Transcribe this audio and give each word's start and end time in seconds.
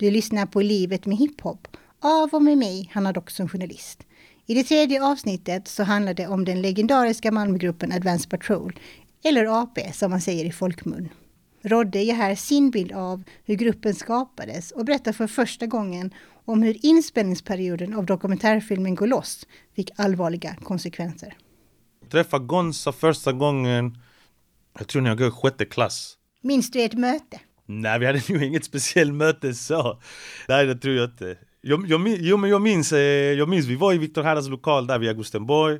Du 0.00 0.10
lyssnar 0.10 0.46
på 0.46 0.62
Livet 0.62 1.06
med 1.06 1.16
hiphop 1.16 1.68
av 2.02 2.28
och 2.32 2.42
med 2.42 2.58
mig, 2.58 2.90
Hanna 2.92 3.12
Dock 3.12 3.30
som 3.30 3.48
journalist. 3.48 4.06
I 4.46 4.54
det 4.54 4.64
tredje 4.64 5.04
avsnittet 5.04 5.68
så 5.68 5.82
handlar 5.82 6.14
det 6.14 6.26
om 6.26 6.44
den 6.44 6.62
legendariska 6.62 7.32
Malmögruppen 7.32 7.92
Advanced 7.92 8.30
Patrol, 8.30 8.78
eller 9.24 9.62
AP 9.62 9.92
som 9.92 10.10
man 10.10 10.20
säger 10.20 10.44
i 10.44 10.52
folkmun. 10.52 11.08
Rodde 11.62 12.02
ger 12.02 12.14
här 12.14 12.34
sin 12.34 12.70
bild 12.70 12.92
av 12.92 13.22
hur 13.44 13.54
gruppen 13.54 13.94
skapades 13.94 14.70
och 14.70 14.84
berättar 14.84 15.12
för 15.12 15.26
första 15.26 15.66
gången 15.66 16.14
om 16.44 16.62
hur 16.62 16.86
inspelningsperioden 16.86 17.94
av 17.94 18.06
dokumentärfilmen 18.06 18.94
Gå 18.94 19.06
loss 19.06 19.46
fick 19.76 19.90
allvarliga 19.96 20.54
konsekvenser. 20.54 21.36
Jag 22.00 22.10
träffade 22.10 22.44
Gonza 22.44 22.92
första 22.92 23.32
gången, 23.32 23.98
jag 24.78 24.86
tror 24.88 25.02
när 25.02 25.10
jag 25.10 25.18
går 25.18 25.28
i 25.28 25.30
sjätte 25.30 25.64
klass. 25.64 26.16
Minns 26.42 26.70
du 26.70 26.82
ert 26.82 26.94
möte? 26.94 27.40
Nej, 27.70 27.98
vi 27.98 28.06
hade 28.06 28.20
nog 28.28 28.42
inget 28.42 28.64
speciellt 28.64 29.14
möte 29.14 29.54
så. 29.54 30.00
Nej, 30.48 30.66
det 30.66 30.74
tror 30.74 30.94
jag 30.94 31.04
inte. 31.10 31.36
Jag, 31.60 31.88
jag, 31.88 32.08
jo, 32.08 32.36
men 32.36 32.50
jag 32.50 32.62
minns, 32.62 32.92
eh, 32.92 32.98
jag 33.38 33.48
minns, 33.48 33.66
vi 33.66 33.76
var 33.76 33.92
i 33.92 33.98
Viktor 33.98 34.22
Harras 34.22 34.48
lokal 34.48 34.86
där 34.86 34.98
vid 34.98 35.08
Augustenborg. 35.08 35.78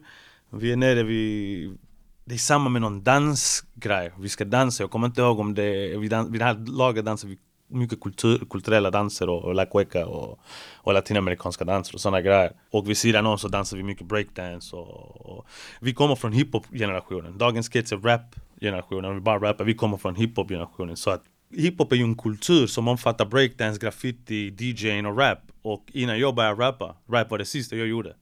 Vi 0.50 0.72
är 0.72 0.76
nere 0.76 1.02
vid, 1.02 1.78
det 2.24 2.34
är 2.34 2.38
samma 2.38 2.70
med 2.70 2.82
någon 2.82 3.02
dansgrej. 3.02 4.12
Vi 4.18 4.28
ska 4.28 4.44
dansa, 4.44 4.82
jag 4.82 4.90
kommer 4.90 5.06
inte 5.06 5.20
ihåg 5.20 5.38
om 5.38 5.54
det, 5.54 5.98
vid, 5.98 6.14
vid 6.30 6.40
det 6.40 6.44
här 6.44 6.66
laget 6.76 7.04
dansar 7.04 7.28
vi 7.28 7.38
mycket 7.70 8.00
kultur, 8.00 8.44
kulturella 8.50 8.90
danser 8.90 9.28
och, 9.28 9.44
och 9.44 9.54
la 9.54 9.66
cueca 9.66 10.06
och, 10.06 10.38
och 10.76 10.92
latinamerikanska 10.94 11.64
danser 11.64 11.94
och 11.94 12.00
sådana 12.00 12.20
grejer. 12.20 12.52
Och 12.70 12.88
vid 12.88 12.96
sidan 12.96 13.26
om 13.26 13.38
så 13.38 13.48
dansar 13.48 13.76
vi 13.76 13.82
mycket 13.82 14.06
breakdance 14.06 14.76
och, 14.76 15.26
och 15.26 15.46
vi 15.80 15.94
kommer 15.94 16.16
från 16.16 16.32
hiphop-generationen. 16.32 17.38
Dagens 17.38 17.68
kids 17.68 17.92
är 17.92 17.96
rap-generationen, 17.96 19.14
vi 19.14 19.20
bara 19.20 19.38
rappar. 19.38 19.64
Vi 19.64 19.74
kommer 19.74 19.96
från 19.96 20.16
hiphop-generationen. 20.16 20.96
Så 20.96 21.10
att 21.10 21.22
hiphop 21.50 21.92
är 21.92 21.96
ju 21.96 22.02
en 22.02 22.16
kultur 22.16 22.66
som 22.66 22.88
omfattar 22.88 23.24
breakdance, 23.24 23.80
graffiti, 23.80 24.50
DJing 24.50 25.06
och 25.06 25.18
rap. 25.18 25.38
Och 25.62 25.84
innan 25.92 26.18
jag 26.18 26.34
började 26.34 26.62
rappa, 26.62 26.96
rap 27.08 27.30
var 27.30 27.38
det 27.38 27.44
sista 27.44 27.76
jag 27.76 27.88
gjorde. 27.88 28.14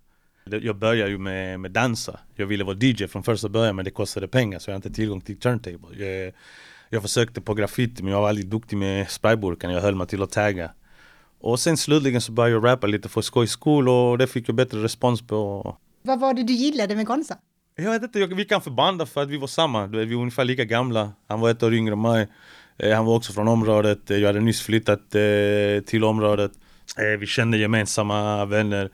Jag 0.45 0.77
började 0.77 1.11
ju 1.11 1.19
med, 1.19 1.61
med 1.61 1.71
dansa. 1.71 2.21
Jag 2.35 2.47
ville 2.47 2.65
vara 2.65 2.77
DJ 2.77 3.07
från 3.07 3.23
första 3.23 3.49
början 3.49 3.77
men 3.77 3.85
det 3.85 3.91
kostade 3.91 4.29
pengar 4.29 4.59
så 4.59 4.71
jag 4.71 4.75
hade 4.75 4.89
inte 4.89 4.97
tillgång 4.97 5.21
till 5.21 5.39
turntable. 5.39 6.07
Jag, 6.07 6.33
jag 6.91 7.03
försökte 7.03 7.41
på 7.41 7.55
graffiti 7.55 8.03
men 8.03 8.13
jag 8.13 8.21
var 8.21 8.29
aldrig 8.29 8.49
duktig 8.49 8.77
med 8.77 9.11
sprayburken. 9.11 9.71
Jag 9.71 9.81
höll 9.81 9.95
mig 9.95 10.07
till 10.07 10.23
att 10.23 10.31
tagga. 10.31 10.71
Och 11.41 11.61
sen 11.61 11.77
slutligen 11.77 12.21
så 12.21 12.33
började 12.33 12.55
jag 12.55 12.65
rappa 12.65 12.87
lite 12.87 13.09
för 13.09 13.21
skojs 13.21 13.51
skull 13.51 13.89
och 13.89 14.19
det 14.19 14.27
fick 14.27 14.49
jag 14.49 14.57
bättre 14.57 14.83
respons 14.83 15.23
på. 15.27 15.77
Vad 16.03 16.21
var 16.21 16.35
det 16.35 16.43
du 16.43 16.53
gillade 16.53 16.97
med 16.97 17.07
Gonza? 17.07 17.39
Jag 17.77 17.91
vet 17.91 18.03
inte, 18.03 18.27
vi 18.27 18.45
kan 18.45 18.61
förbanda 18.61 19.07
för 19.07 19.23
att 19.23 19.29
vi 19.29 19.37
var 19.37 19.47
samma. 19.47 19.87
Vi 19.87 20.15
var 20.15 20.23
ungefär 20.23 20.45
lika 20.45 20.65
gamla. 20.65 21.13
Han 21.27 21.41
var 21.41 21.51
ett 21.51 21.63
år 21.63 21.75
yngre 21.75 21.93
än 21.93 22.01
mig. 22.01 22.29
Eh, 22.79 22.97
han 22.97 23.05
var 23.05 23.17
också 23.17 23.33
från 23.33 23.49
området. 23.49 24.11
Eh, 24.11 24.17
jag 24.17 24.27
hade 24.27 24.41
nyss 24.41 24.63
flyttat 24.63 25.15
eh, 25.15 25.85
till 25.87 26.05
området. 26.05 26.53
Vi 27.19 27.27
kände 27.27 27.59
gemensamma 27.59 28.45
vänner. 28.45 28.91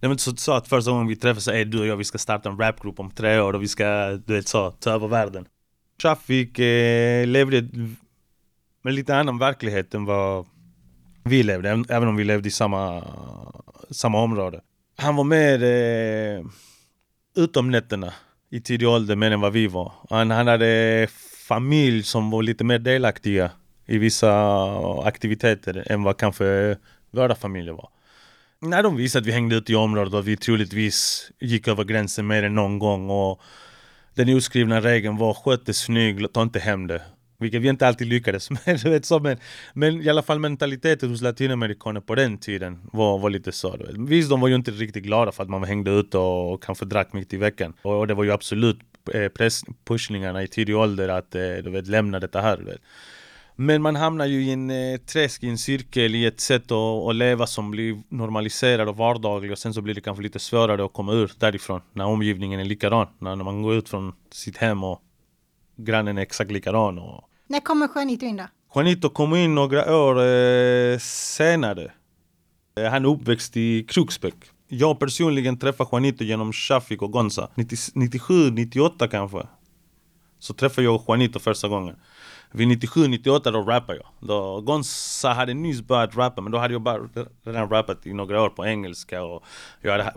Det 0.00 0.06
var 0.06 0.12
inte 0.12 0.22
så, 0.22 0.36
så 0.36 0.52
att 0.52 0.68
första 0.68 0.90
gången 0.90 1.06
vi 1.06 1.16
träffades, 1.16 1.48
är 1.48 1.64
du 1.64 1.80
och 1.80 1.86
jag 1.86 1.96
vi 1.96 2.04
ska 2.04 2.18
starta 2.18 2.48
en 2.48 2.58
rapgrupp 2.58 3.00
om 3.00 3.10
tre 3.10 3.40
år 3.40 3.52
och 3.52 3.62
vi 3.62 3.68
ska, 3.68 4.10
du 4.26 4.34
vet 4.34 4.48
så, 4.48 4.70
ta 4.70 4.90
över 4.90 5.08
världen. 5.08 5.46
Traffic 6.02 6.58
eh, 6.58 7.26
levde 7.26 7.68
med 8.82 8.94
lite 8.94 9.16
annan 9.16 9.38
verklighet 9.38 9.94
än 9.94 10.04
vad 10.04 10.46
vi 11.24 11.42
levde, 11.42 11.84
även 11.88 12.08
om 12.08 12.16
vi 12.16 12.24
levde 12.24 12.48
i 12.48 12.50
samma, 12.50 13.02
samma 13.90 14.22
område. 14.22 14.60
Han 14.96 15.16
var 15.16 15.24
mer 15.24 15.62
eh, 15.62 16.44
utom 17.36 17.70
nätterna 17.70 18.12
i 18.50 18.60
tidig 18.60 18.88
ålder 18.88 19.16
mer 19.16 19.30
än 19.30 19.40
vad 19.40 19.52
vi 19.52 19.66
var. 19.66 19.92
Han, 20.10 20.30
han 20.30 20.46
hade 20.46 21.08
familj 21.48 22.02
som 22.02 22.30
var 22.30 22.42
lite 22.42 22.64
mer 22.64 22.78
delaktiga 22.78 23.50
i 23.86 23.98
vissa 23.98 24.32
aktiviteter 25.04 25.84
än 25.86 26.02
vad 26.02 26.16
kanske 26.16 26.76
våra 27.10 27.34
familjer 27.34 27.72
var. 27.72 27.88
När 28.60 28.82
de 28.82 28.96
visade 28.96 29.22
att 29.22 29.26
vi 29.26 29.32
hängde 29.32 29.56
ute 29.56 29.72
i 29.72 29.76
området 29.76 30.14
och 30.14 30.28
vi 30.28 30.36
troligtvis 30.36 31.30
gick 31.40 31.68
över 31.68 31.84
gränsen 31.84 32.26
mer 32.26 32.42
än 32.42 32.54
någon 32.54 32.78
gång 32.78 33.10
och 33.10 33.40
den 34.14 34.36
oskrivna 34.36 34.80
regeln 34.80 35.16
var 35.16 35.34
sköt 35.34 35.66
det 35.66 35.74
snygg, 35.74 36.32
ta 36.32 36.42
inte 36.42 36.58
hem 36.58 36.86
det. 36.86 37.02
Vilket 37.38 37.62
vi 37.62 37.68
inte 37.68 37.88
alltid 37.88 38.06
lyckades 38.06 38.50
med. 38.66 38.80
Vet, 38.84 39.04
så, 39.04 39.20
men, 39.20 39.36
men 39.74 40.02
i 40.02 40.08
alla 40.08 40.22
fall 40.22 40.38
mentaliteten 40.38 41.10
hos 41.10 41.22
latinamerikaner 41.22 42.00
på 42.00 42.14
den 42.14 42.38
tiden 42.38 42.78
var, 42.92 43.18
var 43.18 43.30
lite 43.30 43.52
så. 43.52 43.78
Visst, 43.98 44.30
de 44.30 44.40
var 44.40 44.48
ju 44.48 44.54
inte 44.54 44.70
riktigt 44.70 45.04
glada 45.04 45.32
för 45.32 45.42
att 45.42 45.48
man 45.48 45.64
hängde 45.64 45.90
ute 45.90 46.18
och, 46.18 46.52
och 46.52 46.62
kanske 46.62 46.84
drack 46.84 47.12
mitt 47.12 47.34
i 47.34 47.36
veckan. 47.36 47.72
Och, 47.82 47.98
och 47.98 48.06
det 48.06 48.14
var 48.14 48.24
ju 48.24 48.32
absolut 48.32 48.78
eh, 49.14 49.28
press, 49.28 49.64
pushningarna 49.84 50.42
i 50.42 50.48
tidig 50.48 50.76
ålder 50.76 51.08
att 51.08 51.34
eh, 51.34 51.40
du 51.40 51.70
vet, 51.70 51.86
lämna 51.86 52.20
detta 52.20 52.40
här. 52.40 52.58
Vet. 52.58 52.80
Men 53.58 53.82
man 53.82 53.96
hamnar 53.96 54.26
ju 54.26 54.42
i 54.42 54.52
en 54.52 54.70
eh, 54.70 54.96
träsk, 54.96 55.42
i 55.42 55.48
en 55.48 55.58
cirkel, 55.58 56.14
i 56.14 56.26
ett 56.26 56.40
sätt 56.40 56.72
att, 56.72 57.08
att 57.08 57.16
leva 57.16 57.46
som 57.46 57.70
blir 57.70 58.02
normaliserad 58.08 58.88
och 58.88 58.96
vardaglig 58.96 59.52
och 59.52 59.58
sen 59.58 59.74
så 59.74 59.82
blir 59.82 59.94
det 59.94 60.00
kanske 60.00 60.22
lite 60.22 60.38
svårare 60.38 60.84
att 60.84 60.92
komma 60.92 61.12
ur 61.12 61.32
därifrån 61.38 61.80
när 61.92 62.04
omgivningen 62.04 62.60
är 62.60 62.64
likadan. 62.64 63.06
När, 63.18 63.36
när 63.36 63.44
man 63.44 63.62
går 63.62 63.74
ut 63.74 63.88
från 63.88 64.12
sitt 64.30 64.56
hem 64.56 64.84
och 64.84 65.00
grannen 65.76 66.18
är 66.18 66.22
exakt 66.22 66.50
likadan. 66.50 66.98
Och... 66.98 67.24
När 67.46 67.60
kommer 67.60 67.88
Juanito 67.94 68.26
in 68.26 68.36
då? 68.36 68.44
Juanito 68.74 69.08
kom 69.08 69.34
in 69.34 69.54
några 69.54 69.96
år 69.96 70.24
eh, 70.24 70.98
senare. 70.98 71.92
Eh, 72.80 72.90
han 72.90 73.04
är 73.04 73.08
uppväxt 73.08 73.56
i 73.56 73.84
Kruksbäck. 73.88 74.34
Jag 74.68 74.98
personligen 74.98 75.58
träffade 75.58 75.88
Juanito 75.92 76.24
genom 76.24 76.52
Shafik 76.52 77.02
och 77.02 77.12
Gonza. 77.12 77.48
97, 77.94 78.50
98 78.50 79.08
kanske. 79.08 79.42
Så 80.38 80.54
träffade 80.54 80.84
jag 80.84 81.02
Juanito 81.08 81.38
första 81.38 81.68
gången. 81.68 81.96
Vid 82.52 82.68
97, 82.68 83.08
98 83.08 83.50
då 83.50 83.62
rappade 83.62 83.98
jag. 83.98 84.28
Då 84.28 84.60
Gonza 84.60 85.32
hade 85.32 85.54
nyss 85.54 85.80
börjat 85.80 86.16
rappa 86.16 86.40
men 86.40 86.52
då 86.52 86.58
hade 86.58 86.74
jag 86.74 86.82
bara 86.82 87.00
redan 87.44 87.68
rappat 87.68 88.06
i 88.06 88.12
några 88.12 88.42
år 88.42 88.48
på 88.48 88.66
engelska 88.66 89.22
och 89.22 89.44
jag 89.80 89.92
hade 89.92 90.12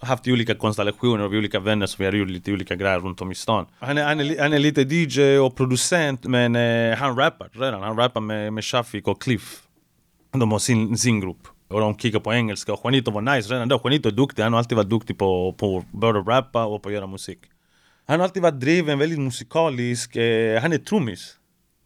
haft 0.00 0.28
olika 0.28 0.54
konstellationer 0.54 1.24
av 1.24 1.32
olika 1.32 1.60
vänner 1.60 1.86
så 1.86 1.96
vi 1.98 2.04
hade 2.04 2.16
gjort 2.16 2.28
lite 2.28 2.52
olika 2.52 2.76
grejer 2.76 3.00
runt 3.00 3.20
om 3.20 3.32
i 3.32 3.34
stan. 3.34 3.66
Han 3.78 3.98
är, 3.98 4.04
han 4.04 4.20
är, 4.20 4.42
han 4.42 4.52
är 4.52 4.58
lite 4.58 4.82
DJ 4.82 5.38
och 5.38 5.56
producent 5.56 6.24
men 6.24 6.56
eh, 6.56 6.96
han 6.98 7.16
rappar 7.16 7.48
redan. 7.52 7.82
Han 7.82 7.96
rappar 7.96 8.20
med, 8.20 8.52
med 8.52 8.64
Shafik 8.64 9.08
och 9.08 9.22
Cliff. 9.22 9.62
De 10.32 10.52
har 10.52 10.58
sin, 10.58 10.98
sin 10.98 11.20
grupp. 11.20 11.48
Och 11.70 11.80
de 11.80 11.98
kickar 11.98 12.20
på 12.20 12.32
engelska 12.32 12.72
och 12.72 12.80
Juanito 12.84 13.10
var 13.10 13.20
nice 13.20 13.54
redan 13.54 13.68
då. 13.68 13.80
Juanito 13.84 14.08
är 14.08 14.12
duktig. 14.12 14.42
Han 14.42 14.52
har 14.52 14.58
alltid 14.58 14.76
varit 14.76 14.90
duktig 14.90 15.18
på, 15.18 15.54
på 15.58 15.84
både 15.90 16.18
rappa 16.18 16.64
och 16.64 16.82
på 16.82 16.88
att 16.88 16.94
göra 16.94 17.06
musik. 17.06 17.38
Han 18.06 18.20
har 18.20 18.24
alltid 18.24 18.42
varit 18.42 18.60
driven, 18.60 18.98
väldigt 18.98 19.18
musikalisk. 19.18 20.16
Eh, 20.16 20.62
han 20.62 20.72
är 20.72 20.78
trummis. 20.78 21.36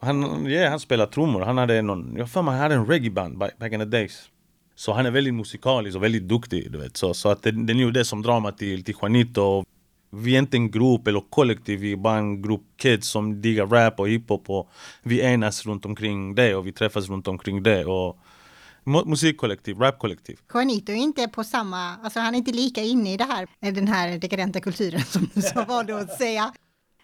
Han, 0.00 0.46
yeah, 0.46 0.70
han 0.70 0.80
spelar 0.80 1.06
trummor. 1.06 1.40
Han 1.40 1.58
hade 1.58 1.82
någon, 1.82 2.16
jag 2.16 2.30
för 2.30 2.42
mig 2.42 2.52
han 2.52 2.62
hade 2.62 2.74
en 2.74 2.86
reggaeband 2.86 3.38
back 3.38 3.72
in 3.72 3.78
the 3.78 3.84
days. 3.84 4.28
Så 4.74 4.92
han 4.92 5.06
är 5.06 5.10
väldigt 5.10 5.34
musikalisk 5.34 5.96
och 5.96 6.02
väldigt 6.02 6.28
duktig. 6.28 6.72
Du 6.72 6.78
vet. 6.78 6.96
Så, 6.96 7.14
så 7.14 7.28
att 7.28 7.42
det, 7.42 7.50
det 7.50 7.72
är 7.72 7.76
ju 7.76 7.90
det 7.90 8.04
som 8.04 8.22
drar 8.22 8.40
mig 8.40 8.56
till, 8.56 8.84
till 8.84 8.94
Juanito. 9.02 9.64
Vi 10.10 10.34
är 10.34 10.38
inte 10.38 10.56
en 10.56 10.70
grupp 10.70 11.06
eller 11.06 11.22
kollektiv, 11.30 11.80
vi 11.80 11.92
är 11.92 11.96
bara 11.96 12.16
en 12.16 12.42
grupp 12.42 12.62
kids 12.76 13.08
som 13.08 13.40
diggar 13.40 13.66
rap 13.66 14.00
och 14.00 14.08
hiphop 14.08 14.50
och 14.50 14.70
vi 15.02 15.20
enas 15.20 15.66
runt 15.66 15.86
omkring 15.86 16.34
det 16.34 16.54
och 16.54 16.66
vi 16.66 16.72
träffas 16.72 17.08
runt 17.08 17.28
omkring 17.28 17.62
det. 17.62 17.84
Och 17.84 18.18
musikkollektiv, 18.84 19.78
rapkollektiv. 19.78 20.38
Juanito 20.54 20.92
är 20.92 20.96
inte 20.96 21.28
på 21.28 21.44
samma, 21.44 21.96
alltså 21.96 22.20
han 22.20 22.34
är 22.34 22.38
inte 22.38 22.52
lika 22.52 22.82
inne 22.82 23.12
i 23.12 23.16
det 23.16 23.24
här, 23.24 23.48
den 23.72 23.88
här 23.88 24.18
dekadenta 24.18 24.60
kulturen 24.60 25.02
som 25.04 25.30
du 25.34 25.64
valde 25.64 25.98
att 25.98 26.18
säga. 26.18 26.52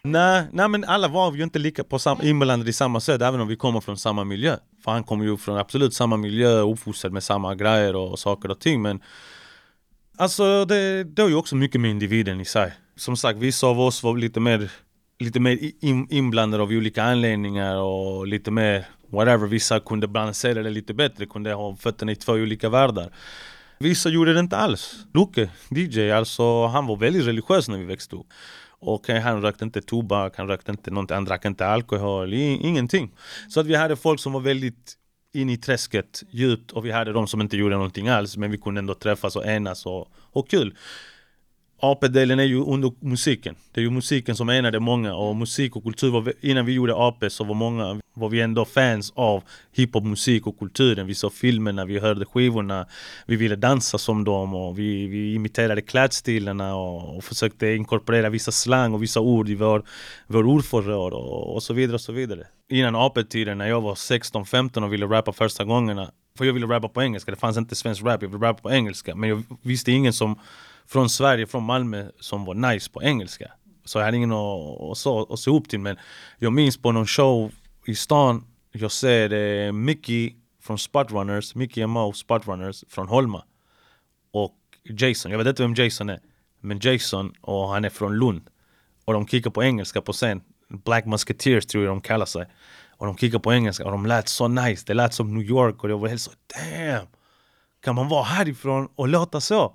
Nej, 0.03 0.47
nej 0.51 0.67
men 0.67 0.83
alla 0.83 1.07
var 1.07 1.33
ju 1.33 1.43
inte 1.43 1.59
lika 1.59 1.83
på 1.83 1.99
sam, 1.99 2.17
inblandade 2.21 2.69
i 2.69 2.73
samma 2.73 2.99
sätt 2.99 3.21
även 3.21 3.41
om 3.41 3.47
vi 3.47 3.55
kommer 3.55 3.81
från 3.81 3.97
samma 3.97 4.23
miljö. 4.23 4.57
För 4.83 4.91
han 4.91 5.03
kommer 5.03 5.25
ju 5.25 5.37
från 5.37 5.57
absolut 5.57 5.93
samma 5.93 6.17
miljö, 6.17 6.59
uppfostrad 6.59 7.13
med 7.13 7.23
samma 7.23 7.55
grejer 7.55 7.95
och, 7.95 8.11
och 8.11 8.19
saker 8.19 8.51
och 8.51 8.59
ting 8.59 8.81
men 8.81 9.01
Alltså 10.17 10.65
det, 10.65 11.03
det 11.03 11.21
har 11.21 11.29
ju 11.29 11.35
också 11.35 11.55
mycket 11.55 11.81
med 11.81 11.91
individen 11.91 12.41
i 12.41 12.45
sig. 12.45 12.73
Som 12.95 13.17
sagt, 13.17 13.39
vissa 13.39 13.67
av 13.67 13.79
oss 13.79 14.03
var 14.03 14.17
lite 14.17 14.39
mer, 14.39 14.71
lite 15.19 15.39
mer 15.39 15.71
in, 15.81 16.07
inblandade 16.09 16.63
av 16.63 16.69
olika 16.69 17.03
anledningar 17.03 17.75
och 17.75 18.27
lite 18.27 18.51
mer 18.51 18.85
whatever. 19.11 19.47
Vissa 19.47 19.79
kunde 19.79 20.07
balansera 20.07 20.63
det 20.63 20.69
lite 20.69 20.93
bättre, 20.93 21.25
kunde 21.25 21.53
ha 21.53 21.75
fötterna 21.75 22.11
i 22.11 22.15
två 22.15 22.33
olika 22.33 22.69
världar. 22.69 23.11
Vissa 23.79 24.09
gjorde 24.09 24.33
det 24.33 24.39
inte 24.39 24.57
alls. 24.57 24.95
Luke, 25.13 25.49
DJ, 25.69 26.11
alltså 26.11 26.65
han 26.67 26.87
var 26.87 26.95
väldigt 26.95 27.25
religiös 27.25 27.69
när 27.69 27.77
vi 27.77 27.85
växte 27.85 28.15
upp. 28.15 28.27
Och 28.79 29.09
eh, 29.09 29.21
han 29.21 29.41
rökte 29.41 29.65
inte 29.65 29.81
tobak, 29.81 30.37
han 30.37 30.47
rökte 30.47 30.71
inte 30.71 30.91
någonting, 30.91 31.15
han 31.15 31.25
drack 31.25 31.45
inte 31.45 31.67
alkohol, 31.67 32.33
ingenting. 32.33 33.11
Så 33.49 33.59
att 33.59 33.65
vi 33.65 33.75
hade 33.75 33.95
folk 33.95 34.19
som 34.19 34.33
var 34.33 34.39
väldigt 34.39 34.97
in 35.33 35.49
i 35.49 35.57
träsket 35.57 36.23
djupt 36.29 36.71
och 36.71 36.85
vi 36.85 36.91
hade 36.91 37.13
de 37.13 37.27
som 37.27 37.41
inte 37.41 37.57
gjorde 37.57 37.75
någonting 37.75 38.07
alls 38.07 38.37
men 38.37 38.51
vi 38.51 38.57
kunde 38.57 38.79
ändå 38.79 38.93
träffas 38.93 39.35
och 39.35 39.45
enas 39.45 39.85
och, 39.85 40.07
ha 40.33 40.41
kul. 40.41 40.75
AP-delen 41.81 42.39
är 42.39 42.43
ju 42.43 42.63
under 42.63 42.91
musiken. 42.99 43.55
Det 43.71 43.81
är 43.81 43.83
ju 43.83 43.89
musiken 43.89 44.35
som 44.35 44.49
enade 44.49 44.79
många 44.79 45.15
och 45.15 45.35
musik 45.35 45.75
och 45.75 45.83
kultur 45.83 46.11
var, 46.11 46.33
innan 46.41 46.65
vi 46.65 46.73
gjorde 46.73 46.95
AP 46.95 47.29
så 47.29 47.43
var 47.43 47.55
många, 47.55 48.01
var 48.13 48.29
vi 48.29 48.41
ändå 48.41 48.65
fans 48.65 49.13
av 49.15 49.43
hiphopmusik 49.71 50.47
och 50.47 50.59
kulturen. 50.59 51.07
Vi 51.07 51.15
såg 51.15 51.33
filmerna, 51.33 51.85
vi 51.85 51.99
hörde 51.99 52.25
skivorna, 52.25 52.87
vi 53.25 53.35
ville 53.35 53.55
dansa 53.55 53.97
som 53.97 54.23
dem 54.23 54.55
och 54.55 54.79
vi, 54.79 55.07
vi 55.07 55.35
imiterade 55.35 55.81
klädstilarna 55.81 56.75
och, 56.75 57.17
och 57.17 57.23
försökte 57.23 57.67
inkorporera 57.67 58.29
vissa 58.29 58.51
slang 58.51 58.93
och 58.93 59.03
vissa 59.03 59.19
ord 59.19 59.49
i 59.49 59.55
vår, 59.55 59.83
vår 60.27 60.43
ordförråd 60.43 61.13
och, 61.13 61.55
och 61.55 61.63
så 61.63 61.73
vidare 61.73 61.95
och 61.95 62.01
så 62.01 62.11
vidare. 62.11 62.47
Innan 62.69 62.95
AP-tiden 62.95 63.57
när 63.57 63.67
jag 63.67 63.81
var 63.81 63.95
16-15 63.95 64.83
och 64.83 64.93
ville 64.93 65.05
rappa 65.05 65.33
första 65.33 65.63
gångerna 65.63 66.11
för 66.37 66.45
jag 66.45 66.53
ville 66.53 66.65
rappa 66.65 66.87
på 66.87 67.01
engelska, 67.01 67.31
det 67.31 67.37
fanns 67.37 67.57
inte 67.57 67.75
svensk 67.75 68.03
rap, 68.03 68.21
jag 68.21 68.29
ville 68.29 68.47
rappa 68.47 68.61
på 68.61 68.71
engelska. 68.71 69.15
Men 69.15 69.29
jag 69.29 69.43
visste 69.61 69.91
ingen 69.91 70.13
som 70.13 70.39
från 70.87 71.09
Sverige, 71.09 71.47
från 71.47 71.63
Malmö, 71.63 72.09
som 72.19 72.45
var 72.45 72.53
nice 72.53 72.91
på 72.91 73.03
engelska. 73.03 73.51
Så 73.85 73.99
jag 73.99 74.05
hade 74.05 74.17
ingen 74.17 74.31
att, 74.31 75.05
att, 75.07 75.31
att 75.31 75.39
se 75.39 75.51
upp 75.51 75.69
till. 75.69 75.79
Men 75.79 75.97
jag 76.37 76.53
minns 76.53 76.77
på 76.77 76.91
någon 76.91 77.07
show 77.07 77.51
i 77.85 77.95
stan, 77.95 78.45
jag 78.71 78.91
ser 78.91 79.33
eh, 79.33 79.71
Mickey 79.71 80.35
från 80.61 80.77
Spotrunners, 80.77 81.55
Mickey 81.55 81.85
Mo 81.85 82.13
Spotrunners 82.13 82.83
från 82.89 83.07
Holma. 83.07 83.43
Och 84.31 84.57
Jason, 84.83 85.31
jag 85.31 85.37
vet 85.37 85.47
inte 85.47 85.63
vem 85.63 85.73
Jason 85.73 86.09
är. 86.09 86.19
Men 86.59 86.79
Jason, 86.79 87.33
och 87.41 87.67
han 87.67 87.85
är 87.85 87.89
från 87.89 88.19
Lund. 88.19 88.41
Och 89.05 89.13
de 89.13 89.27
kickar 89.27 89.51
på 89.51 89.63
engelska 89.63 90.01
på 90.01 90.13
scen. 90.13 90.41
Black 90.69 91.05
Musketeers 91.05 91.65
tror 91.65 91.83
jag 91.83 91.91
de 91.91 92.01
kallar 92.01 92.25
sig. 92.25 92.45
Och 93.01 93.07
de 93.07 93.17
kickade 93.17 93.41
på 93.41 93.53
engelska 93.53 93.85
och 93.85 93.91
de 93.91 94.05
lät 94.05 94.27
så 94.27 94.47
nice. 94.47 94.83
Det 94.87 94.93
lät 94.93 95.13
som 95.13 95.33
New 95.33 95.43
York 95.43 95.83
och 95.83 95.89
jag 95.89 95.97
var 95.97 96.07
helt 96.07 96.21
så 96.21 96.31
damn! 96.53 97.07
Kan 97.83 97.95
man 97.95 98.07
vara 98.09 98.23
härifrån 98.23 98.89
och 98.95 99.07
låta 99.07 99.41
så? 99.41 99.73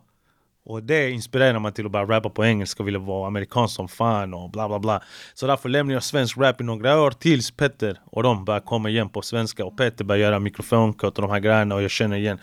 Och 0.64 0.82
det 0.82 1.10
inspirerar 1.10 1.58
mig 1.58 1.72
till 1.72 1.86
att 1.86 1.92
börja 1.92 2.06
rappa 2.06 2.30
på 2.30 2.44
engelska 2.44 2.82
och 2.82 2.86
ville 2.86 2.98
vara 2.98 3.26
amerikansk 3.26 3.74
som 3.74 3.88
fan 3.88 4.34
och 4.34 4.50
bla 4.50 4.68
bla 4.68 4.78
bla. 4.78 5.02
Så 5.34 5.46
därför 5.46 5.68
lämnade 5.68 5.94
jag 5.94 6.02
svensk 6.02 6.38
rap 6.38 6.60
i 6.60 6.64
några 6.64 7.00
år 7.00 7.10
tills 7.10 7.50
Petter 7.50 8.00
och 8.04 8.22
de 8.22 8.44
började 8.44 8.66
komma 8.66 8.88
igen 8.88 9.08
på 9.08 9.22
svenska 9.22 9.64
och 9.64 9.76
Petter 9.76 10.04
började 10.04 10.24
göra 10.24 10.38
mikrofonkort 10.38 11.18
och 11.18 11.22
de 11.22 11.30
här 11.30 11.40
grejerna 11.40 11.74
och 11.74 11.82
jag 11.82 11.90
känner 11.90 12.16
igen 12.16 12.38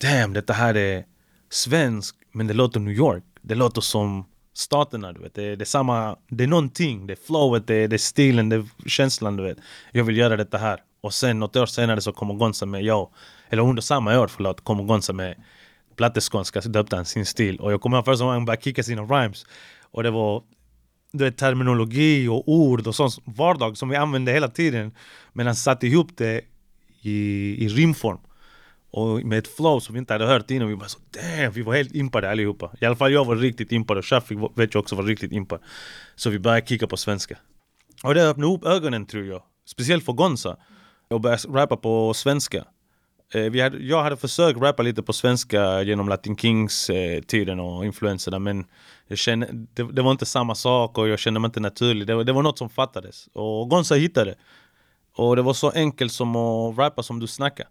Damn, 0.00 0.32
detta 0.32 0.52
här 0.52 0.76
är 0.76 1.04
svensk 1.50 2.16
men 2.32 2.46
det 2.46 2.54
låter 2.54 2.80
New 2.80 2.94
York. 2.94 3.24
Det 3.40 3.54
låter 3.54 3.80
som 3.80 4.24
staterna, 4.52 5.12
du 5.12 5.20
vet. 5.20 5.34
Det, 5.34 5.56
det 5.56 5.62
är 5.62 5.66
samma, 5.66 6.16
det 6.28 6.44
är 6.44 6.48
någonting, 6.48 7.06
det 7.06 7.12
är 7.12 7.26
flowet, 7.26 7.66
det, 7.66 7.86
det 7.86 7.96
är 7.96 7.98
stilen, 7.98 8.48
det 8.48 8.56
är 8.56 8.88
känslan, 8.88 9.36
du 9.36 9.42
vet. 9.42 9.58
Jag 9.92 10.04
vill 10.04 10.16
göra 10.16 10.36
detta 10.36 10.58
här. 10.58 10.80
Och 11.00 11.14
sen 11.14 11.38
något 11.38 11.56
år 11.56 11.66
senare 11.66 12.00
så 12.00 12.12
kommer 12.12 12.34
Gonza 12.34 12.66
med, 12.66 12.82
jag, 12.82 13.08
eller 13.48 13.62
under 13.62 13.82
samma 13.82 14.20
år 14.20 14.28
förlåt, 14.28 14.64
kommer 14.64 14.84
Gonza 14.84 15.12
med 15.12 15.36
platteskånska 15.96 16.60
döpte 16.60 16.96
han 16.96 17.04
sin 17.04 17.26
stil. 17.26 17.60
Och 17.60 17.72
jag 17.72 17.80
kommer 17.80 17.96
ihåg 17.96 18.04
första 18.04 18.24
gången 18.24 18.34
han 18.34 18.44
började 18.44 18.62
kicka 18.62 18.82
sina 18.82 19.02
rhymes. 19.02 19.46
Och 19.80 20.02
det 20.02 20.10
var 20.10 20.42
du 21.12 21.24
vet, 21.24 21.36
terminologi 21.36 22.28
och 22.28 22.48
ord 22.48 22.86
och 22.86 22.94
sånt 22.94 23.18
vardag 23.24 23.76
som 23.76 23.88
vi 23.88 23.96
använde 23.96 24.32
hela 24.32 24.48
tiden. 24.48 24.92
Men 25.32 25.46
han 25.46 25.56
satte 25.56 25.86
ihop 25.86 26.16
det 26.16 26.40
i, 27.02 27.56
i 27.64 27.68
rimform. 27.68 28.18
Och 28.92 29.24
med 29.24 29.38
ett 29.38 29.56
flow 29.56 29.80
som 29.80 29.92
vi 29.92 29.98
inte 29.98 30.12
hade 30.12 30.26
hört 30.26 30.50
innan. 30.50 30.68
Vi 30.68 30.76
bara 30.76 30.88
så 30.88 30.98
damn, 31.10 31.52
vi 31.52 31.62
var 31.62 31.74
helt 31.74 31.94
impade 31.94 32.30
allihopa. 32.30 32.70
I 32.80 32.86
alla 32.86 32.96
fall 32.96 33.12
jag 33.12 33.24
var 33.24 33.36
riktigt 33.36 33.72
impad 33.72 33.98
och 33.98 34.06
Shafiq 34.06 34.38
vet 34.54 34.74
jag 34.74 34.80
också 34.80 34.96
var 34.96 35.02
riktigt 35.02 35.32
impad. 35.32 35.60
Så 36.16 36.30
vi 36.30 36.38
började 36.38 36.66
kicka 36.66 36.86
på 36.86 36.96
svenska. 36.96 37.38
Och 38.02 38.14
det 38.14 38.28
öppnade 38.28 38.54
upp 38.54 38.64
ögonen 38.64 39.06
tror 39.06 39.24
jag. 39.24 39.42
Speciellt 39.66 40.04
för 40.04 40.12
Gonza. 40.12 40.56
Och 41.10 41.20
började 41.20 41.48
rappa 41.48 41.76
på 41.76 42.14
svenska. 42.14 42.64
Eh, 43.34 43.42
vi 43.42 43.60
hade, 43.60 43.78
jag 43.78 44.02
hade 44.02 44.16
försökt 44.16 44.60
rappa 44.60 44.82
lite 44.82 45.02
på 45.02 45.12
svenska 45.12 45.82
genom 45.82 46.08
Latin 46.08 46.36
Kings-tiden 46.36 47.58
eh, 47.58 47.66
och 47.66 47.84
influenserna 47.84 48.38
men 48.38 48.64
jag 49.08 49.18
kände, 49.18 49.48
det, 49.52 49.82
det, 49.92 50.02
var 50.02 50.10
inte 50.10 50.26
samma 50.26 50.54
sak 50.54 50.98
och 50.98 51.08
jag 51.08 51.18
kände 51.18 51.40
mig 51.40 51.48
inte 51.48 51.60
naturlig. 51.60 52.06
Det, 52.06 52.24
det 52.24 52.32
var 52.32 52.42
något 52.42 52.58
som 52.58 52.70
fattades. 52.70 53.28
Och 53.32 53.68
Gonza 53.68 53.94
hittade 53.94 54.34
Och 55.16 55.36
det 55.36 55.42
var 55.42 55.54
så 55.54 55.70
enkelt 55.70 56.12
som 56.12 56.36
att 56.36 56.78
rappa 56.78 57.02
som 57.02 57.20
du 57.20 57.26
snackar. 57.26 57.66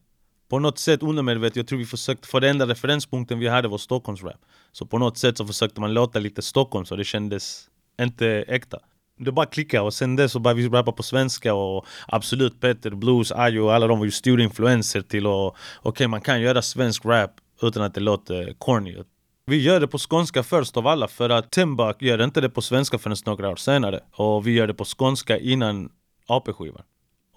På 0.51 0.59
något 0.59 0.80
sätt 0.80 1.03
undermedvetet, 1.03 1.56
jag 1.56 1.68
tror 1.68 1.80
vi 1.80 1.86
försökte, 1.86 2.27
för 2.27 2.39
den 2.39 2.50
enda 2.50 2.65
referenspunkten 2.65 3.39
vi 3.39 3.48
hade 3.48 3.68
var 3.68 3.77
Stockholmsrap. 3.77 4.42
Så 4.71 4.86
på 4.86 4.98
något 4.98 5.18
sätt 5.18 5.38
så 5.38 5.48
försökte 5.48 5.81
man 5.81 5.94
låta 5.94 6.19
lite 6.19 6.42
Stockholm 6.42 6.86
så 6.86 6.95
det 6.95 7.03
kändes 7.03 7.69
inte 8.01 8.27
äkta 8.27 8.80
det 9.18 9.31
bara 9.31 9.45
klickade 9.45 9.83
och 9.83 9.94
sen 9.94 10.15
dess 10.15 10.31
så 10.31 10.39
började 10.39 10.62
vi 10.62 10.69
rappa 10.69 10.92
på 10.92 11.03
svenska 11.03 11.53
och 11.53 11.86
absolut 12.07 12.62
Peter, 12.62 12.92
Blues, 12.92 13.31
Ayo, 13.31 13.69
alla 13.69 13.88
de 13.88 14.00
var 14.00 14.06
ju 14.06 14.12
stora 14.12 14.44
influenser 14.44 15.01
till 15.01 15.27
och 15.27 15.48
okej 15.48 15.89
okay, 15.89 16.07
man 16.07 16.21
kan 16.21 16.42
göra 16.42 16.62
svensk 16.62 17.06
rap 17.06 17.31
utan 17.62 17.83
att 17.83 17.94
det 17.94 18.01
låter 18.01 18.53
corny. 18.57 18.98
Vi 19.45 19.62
gör 19.62 19.80
det 19.80 19.88
på 19.88 19.98
skånska 19.98 20.44
först 20.44 20.77
av 20.77 20.88
alla 20.88 21.07
för 21.07 21.30
att 21.30 21.51
Timbuk 21.51 22.01
gör 22.01 22.24
inte 22.24 22.42
det 22.42 22.50
på 22.50 22.62
svenska 22.62 22.98
förrän 22.98 23.18
några 23.25 23.50
år 23.50 23.56
senare 23.56 24.00
och 24.12 24.48
vi 24.48 24.51
gör 24.51 24.68
det 24.68 24.74
på 24.74 24.86
skånska 24.86 25.38
innan 25.38 25.89
AP-skivan. 26.27 26.83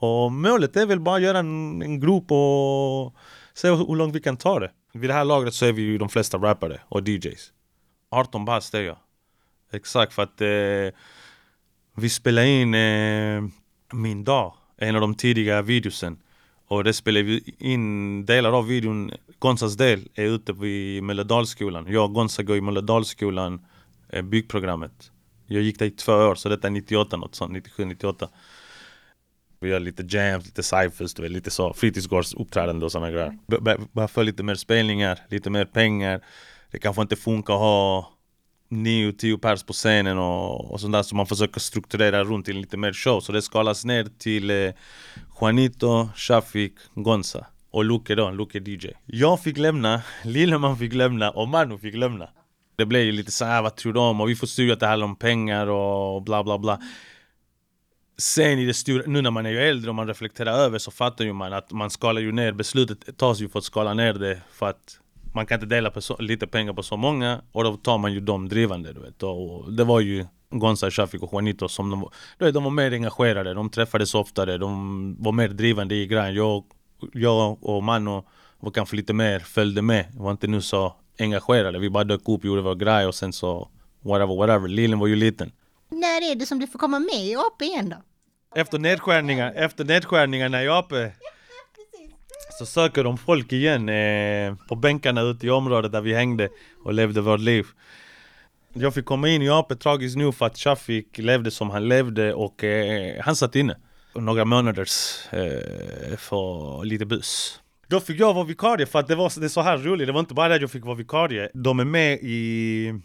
Och 0.05 0.33
målet 0.33 0.77
är 0.77 0.87
väl 0.87 1.01
bara 1.01 1.17
att 1.17 1.23
göra 1.23 1.39
en, 1.39 1.83
en 1.83 2.01
grupp 2.01 2.33
och 2.33 3.15
se 3.55 3.69
hur 3.71 3.97
långt 3.97 4.15
vi 4.15 4.21
kan 4.21 4.37
ta 4.37 4.59
det. 4.59 4.71
Vid 4.93 5.11
det 5.11 5.15
här 5.15 5.25
lagret 5.25 5.55
så 5.55 5.67
är 5.67 5.73
vi 5.73 5.83
ju 5.83 5.99
de 5.99 6.09
flesta 6.09 6.39
rappare 6.39 6.81
och 6.89 7.09
DJs. 7.09 7.53
18 8.11 8.45
bast 8.45 8.75
är 8.75 8.83
jag. 8.83 8.97
Exakt 9.73 10.13
för 10.13 10.23
att 10.23 10.41
eh, 10.41 10.99
vi 11.97 12.09
spelade 12.11 12.49
in 12.49 12.75
eh, 12.75 13.43
Min 13.93 14.25
dag, 14.25 14.55
en 14.77 14.95
av 14.95 15.01
de 15.01 15.15
tidiga 15.15 15.63
videosen. 15.63 16.19
Och 16.67 16.85
det 16.85 16.93
spelade 16.93 17.23
vi 17.23 17.55
in 17.59 18.27
delar 18.27 18.53
av 18.53 18.67
videon, 18.67 19.11
Gonzas 19.39 19.75
del 19.77 20.09
är 20.15 20.25
ute 20.25 20.53
vid 20.53 21.03
Mölledalsskolan. 21.03 21.87
Jag 21.89 22.05
och 22.05 22.15
Gonza 22.15 22.43
går 22.43 22.57
i 22.57 22.61
Mölledalsskolan, 22.61 23.67
eh, 24.09 24.23
byggprogrammet. 24.23 25.11
Jag 25.47 25.63
gick 25.63 25.79
där 25.79 25.87
i 25.87 25.91
två 25.91 26.13
år, 26.13 26.35
så 26.35 26.49
detta 26.49 26.67
är 26.67 26.71
98 26.71 27.17
något 27.17 27.35
sånt, 27.35 27.53
97, 27.53 27.85
98. 27.85 28.29
Vi 29.65 29.71
gör 29.71 29.81
lite 29.81 30.17
jams, 30.17 30.45
lite 30.45 30.63
cyphers, 30.63 31.19
lite 31.19 31.51
så 31.51 31.73
fritidsgårdsuppträdande 31.73 32.85
och 32.85 32.93
sådana 32.93 33.11
grejer. 33.11 33.39
Bara 33.93 34.09
för 34.09 34.25
lite 34.25 34.43
mer 34.43 34.55
spelningar, 34.55 35.19
lite 35.29 35.51
mer 35.51 35.65
pengar. 35.65 36.21
Det 36.71 36.79
kanske 36.79 37.03
inte 37.03 37.17
funkar 37.17 37.55
att 37.55 37.61
ha 37.61 38.13
9-10 38.71 39.39
pers 39.39 39.63
på 39.63 39.73
scenen 39.73 40.19
och, 40.19 40.73
och 40.73 40.81
sånt 40.81 40.93
där 40.93 41.03
så 41.03 41.17
man 41.17 41.27
försöker 41.27 41.61
strukturera 41.61 42.25
runt 42.25 42.47
till 42.47 42.57
lite 42.57 42.77
mer 42.77 42.93
show 42.93 43.21
så 43.21 43.33
det 43.33 43.43
skalas 43.43 43.85
ner 43.85 44.09
till 44.19 44.51
eh, 44.51 44.73
Juanito, 45.41 46.09
Shafik, 46.15 46.75
Gonza 46.95 47.47
och 47.71 47.85
Luke 47.85 48.15
då, 48.15 48.31
Luke 48.31 48.59
DJ. 48.59 48.91
Jag 49.07 49.43
fick 49.43 49.59
lämna, 49.59 50.03
Lilleman 50.25 50.79
fick 50.79 50.93
lämna 50.95 51.31
och 51.31 51.49
Manu 51.49 51.79
fick 51.79 51.95
lämna. 51.95 52.29
Det 52.77 52.87
blev 52.87 53.03
ju 53.03 53.13
lite 53.13 53.33
såhär, 53.33 53.63
vad 53.63 53.77
tror 53.77 53.93
de? 53.93 54.21
Och 54.21 54.29
vi 54.29 54.37
förstod 54.37 54.65
ju 54.65 54.73
att 54.73 54.81
det 54.81 54.87
handlar 54.87 55.07
om 55.07 55.17
pengar 55.17 55.67
och 55.67 56.23
bla 56.23 56.45
bla 56.45 56.59
bla. 56.59 56.81
Sen 58.17 58.59
i 58.59 58.67
det 58.67 58.75
stora, 58.75 59.03
nu 59.07 59.23
när 59.23 59.31
man 59.31 59.47
är 59.47 59.51
ju 59.51 59.59
äldre 59.59 59.91
och 59.91 59.95
man 59.95 60.09
reflekterar 60.09 60.53
över 60.53 60.79
så 60.79 60.91
fattar 60.91 61.25
ju 61.25 61.33
man 61.33 61.53
att 61.53 61.73
man 61.73 61.91
skalar 61.91 62.21
ju 62.21 62.33
ner, 62.33 62.53
beslutet 62.53 63.17
tas 63.17 63.41
ju 63.41 63.49
för 63.49 63.59
att 63.59 63.65
skala 63.65 63.95
ner 63.95 64.13
det 64.13 64.41
för 64.53 64.67
att 64.69 65.01
man 65.35 65.47
kan 65.47 65.57
inte 65.57 65.67
dela 65.67 65.91
på 65.91 66.01
så, 66.01 66.17
lite 66.19 66.47
pengar 66.47 66.73
på 66.73 66.83
så 66.83 66.97
många 66.97 67.41
och 67.53 67.65
då 67.65 67.77
tar 67.77 67.99
man 67.99 68.13
ju 68.13 68.21
de 68.21 68.49
drivande 68.49 68.93
du 68.93 69.01
vet. 69.01 69.23
Och 69.23 69.73
det 69.73 69.85
var 69.85 70.01
ju 70.01 70.27
Gonza, 70.51 70.91
Shafik 70.91 71.23
och 71.23 71.33
Juanito 71.33 71.69
som 71.69 71.91
de, 71.91 72.09
du 72.39 72.45
vet, 72.45 72.55
de 72.55 72.65
var 72.65 72.71
mer 72.71 72.93
engagerade, 72.93 73.55
de 73.55 73.71
träffades 73.71 74.15
oftare, 74.15 74.59
de 74.59 75.17
var 75.19 75.33
mer 75.33 75.49
drivande 75.49 75.95
i 75.95 76.07
grejen. 76.07 76.35
Jag, 76.35 76.65
jag 77.13 77.65
och 77.65 77.83
Mano 77.83 78.25
var 78.61 78.71
kanske 78.71 78.97
lite 78.97 79.13
mer, 79.13 79.41
följde 79.41 79.83
med, 79.83 80.07
var 80.15 80.31
inte 80.31 80.47
nu 80.47 80.61
så 80.61 80.95
engagerade. 81.19 81.79
Vi 81.79 81.91
bara 81.91 82.05
dök 82.05 82.29
upp, 82.29 82.45
gjorde 82.45 82.63
vår 82.63 82.75
grej 82.75 83.07
och 83.07 83.15
sen 83.15 83.33
så 83.33 83.69
whatever, 84.01 84.37
whatever. 84.37 84.69
Lillen 84.69 84.99
var 84.99 85.07
ju 85.07 85.17
liten. 85.17 85.53
När 85.89 86.31
är 86.31 86.35
det 86.35 86.47
som 86.47 86.59
du 86.59 86.67
får 86.67 86.79
komma 86.79 86.99
med 86.99 87.25
i 87.25 87.37
AP 87.37 87.65
igen 87.65 87.89
då? 87.89 87.97
Efter 88.61 88.79
nedskärningar, 88.79 89.53
efter 89.57 89.85
nedskärningarna 89.85 90.63
i 90.65 90.69
AP 90.69 91.11
så 92.59 92.67
söker 92.67 93.05
de 93.05 93.19
folk 93.19 93.53
igen 93.53 93.89
eh, 93.89 94.55
på 94.69 94.77
bänkarna 94.77 95.21
ute 95.21 95.47
i 95.47 95.51
området 95.51 95.93
där 95.93 96.01
vi 96.01 96.15
hängde 96.15 96.49
och 96.85 96.95
levde 96.95 97.21
vårt 97.21 97.41
liv. 97.41 97.67
Jag 98.73 98.95
fick 98.95 99.05
komma 99.05 99.29
in 99.29 99.43
i 99.43 99.49
AP 99.49 99.77
tragiskt 99.77 100.17
nog 100.17 100.35
för 100.35 100.47
att 100.47 100.59
Shafik 100.59 101.19
levde 101.19 101.51
som 101.51 101.71
han 101.71 101.89
levde 101.89 102.35
och 102.35 102.65
eh, 102.65 103.23
han 103.23 103.37
satt 103.37 103.57
inne. 103.57 103.77
Några 104.15 104.45
månaders 104.45 105.27
eh, 105.33 106.17
för 106.17 106.85
lite 106.85 107.07
bus. 107.07 107.61
Då 107.89 108.01
fick 108.01 108.21
jag 108.21 108.35
vara 108.35 108.45
vikarie 108.45 108.87
för 108.87 108.99
att 108.99 109.09
det 109.09 109.15
var 109.15 109.41
det 109.41 109.47
är 109.47 109.49
så 109.49 109.61
här 109.61 109.79
roligt. 109.79 110.07
Det 110.07 110.13
var 110.13 110.21
inte 110.21 110.35
bara 110.35 110.49
det 110.49 110.55
att 110.55 110.61
jag 110.61 110.71
fick 110.71 110.85
vara 110.85 110.95
vikarie. 110.95 111.51
De 111.55 111.81
är 111.81 111.85
med 111.85 112.19
i, 112.23 113.01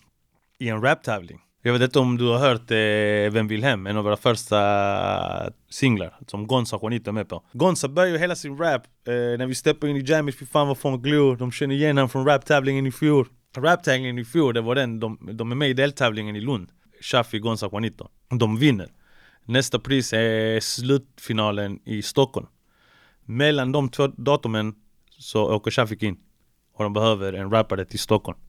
i 0.60 0.70
en 0.70 0.82
raptävling. 0.82 1.40
Jag 1.62 1.74
vet 1.74 1.82
inte 1.82 2.00
om 2.00 2.18
du 2.18 2.28
har 2.28 2.38
hört 2.38 2.72
eh, 2.72 3.34
Vem 3.34 3.48
vill 3.48 3.64
hem? 3.64 3.88
En 3.88 3.98
av 3.98 4.04
våra 4.04 4.18
första 4.18 5.54
singlar 5.70 6.18
som 6.28 6.48
Gonza 6.48 6.76
och 6.76 6.84
Juanito 6.84 7.10
är 7.10 7.14
med 7.14 7.30
på. 7.30 7.44
Gonza 7.54 7.88
börjar 7.88 8.12
ju 8.12 8.18
hela 8.18 8.36
sin 8.36 8.58
rap 8.58 8.82
eh, 9.08 9.14
när 9.14 9.48
vi 9.48 9.56
steppar 9.56 9.88
in 9.88 9.96
i 9.96 10.04
jammet, 10.06 10.40
fy 10.40 10.46
fan 10.46 10.68
vad 10.68 10.78
fan 10.78 11.02
glor. 11.02 11.36
De 11.36 11.52
känner 11.52 11.76
igen 11.76 11.98
honom 11.98 12.10
från 12.10 12.26
raptävlingen 12.26 12.88
i 12.88 12.92
fjol. 12.92 13.28
Raptävlingen 13.58 14.20
i 14.20 14.26
fjol, 14.26 14.54
det 14.54 14.62
var 14.62 14.76
den, 14.76 15.00
de, 15.00 15.30
de 15.32 15.52
är 15.52 15.56
med 15.56 15.70
i 15.70 15.74
deltävlingen 15.74 16.36
i 16.36 16.42
Lund. 16.42 16.70
Shafi, 17.02 17.40
Gonza 17.40 17.66
och 17.66 17.74
Juanito. 17.74 18.08
De 18.30 18.58
vinner. 18.58 18.88
Nästa 19.46 19.80
pris 19.80 20.14
är 20.14 20.60
slutfinalen 20.60 21.80
i 21.86 22.02
Stockholm. 22.02 22.48
Mellan 23.26 23.72
de 23.72 23.90
två 23.90 24.08
datumen 24.08 24.76
så 25.10 25.56
åker 25.56 25.72
Shafik 25.72 26.04
in. 26.04 26.18
Och 26.74 26.84
de 26.84 26.94
behöver 26.94 27.34
en 27.34 27.52
rappare 27.52 27.86
till 27.86 28.00
Stockholm. 28.00 28.40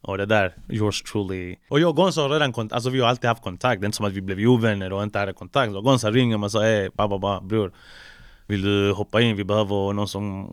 Och 0.00 0.18
det 0.18 0.26
där, 0.26 0.54
yours 0.70 1.02
truly. 1.02 1.56
Och 1.68 1.80
jag 1.80 1.90
och 1.90 1.96
Gonza 1.96 2.20
har 2.20 2.28
redan 2.28 2.52
kontakt, 2.52 2.74
alltså 2.74 2.90
vi 2.90 3.00
har 3.00 3.08
alltid 3.08 3.28
haft 3.28 3.42
kontakt. 3.42 3.80
Det 3.80 3.84
är 3.84 3.86
inte 3.86 3.96
som 3.96 4.06
att 4.06 4.12
vi 4.12 4.20
blev 4.20 4.38
ovänner 4.38 4.92
och 4.92 5.02
inte 5.02 5.18
hade 5.18 5.32
kontakt. 5.32 5.74
Och 5.74 5.84
Gonza 5.84 6.10
ringer 6.10 6.38
mig 6.38 6.44
och 6.44 6.52
säger 6.52 6.82
ey, 6.82 6.90
ba, 6.94 7.18
ba, 7.18 7.40
bror. 7.40 7.72
Vill 8.46 8.62
du 8.62 8.92
hoppa 8.92 9.20
in? 9.20 9.36
Vi 9.36 9.44
behöver 9.44 9.92
någon 9.92 10.08
som 10.08 10.48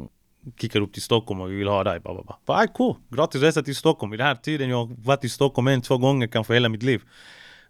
kickar 0.62 0.82
upp 0.82 0.94
till 0.94 1.02
Stockholm 1.02 1.42
och 1.42 1.52
vi 1.52 1.56
vill 1.56 1.68
ha 1.68 1.84
dig. 1.84 2.00
Ba, 2.00 2.14
ba, 2.14 2.24
ba. 2.24 2.36
Ba, 2.46 2.68
cool, 2.68 2.96
gratis 3.10 3.42
resa 3.42 3.64
till 3.64 3.76
Stockholm. 3.76 4.14
I 4.14 4.18
den 4.18 4.28
här 4.28 4.36
tiden, 4.36 4.70
jag 4.70 4.78
har 4.78 4.96
varit 5.04 5.24
i 5.24 5.30
Stockholm 5.30 5.68
en, 5.68 5.82
två 5.82 5.98
gånger 5.98 6.28
kanske 6.28 6.54
hela 6.54 6.70
mitt 6.70 6.84
liv. 6.84 7.02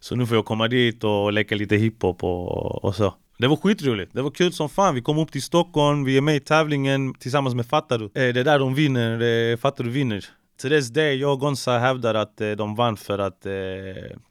Så 0.00 0.16
nu 0.16 0.26
får 0.26 0.36
jag 0.36 0.44
komma 0.44 0.68
dit 0.68 1.04
och 1.04 1.32
leka 1.32 1.54
lite 1.54 1.76
hiphop 1.76 2.24
och, 2.24 2.84
och 2.84 2.94
så. 2.94 3.14
Det 3.38 3.46
var 3.46 3.56
skitroligt, 3.56 4.14
det 4.14 4.22
var 4.22 4.30
kul 4.30 4.52
som 4.52 4.68
fan. 4.68 4.94
Vi 4.94 5.02
kom 5.02 5.18
upp 5.18 5.32
till 5.32 5.42
Stockholm, 5.42 6.04
vi 6.04 6.16
är 6.16 6.20
med 6.20 6.36
i 6.36 6.40
tävlingen 6.40 7.14
tillsammans 7.14 7.54
med 7.54 7.66
Fattar 7.66 7.98
du. 7.98 8.04
Eh, 8.04 8.10
det 8.34 8.40
är 8.40 8.44
där 8.44 8.58
de 8.58 8.74
vinner, 8.74 9.22
eh, 9.22 9.56
Fattar 9.56 9.84
du 9.84 9.90
vinner. 9.90 10.24
Till 10.56 10.70
dess 10.70 10.88
det, 10.88 11.14
jag 11.14 11.32
och 11.32 11.40
Gonza 11.40 11.78
hävdar 11.78 12.14
att 12.14 12.40
eh, 12.40 12.50
de 12.50 12.74
vann 12.74 12.96
för 12.96 13.18
att 13.18 13.46
eh, 13.46 13.52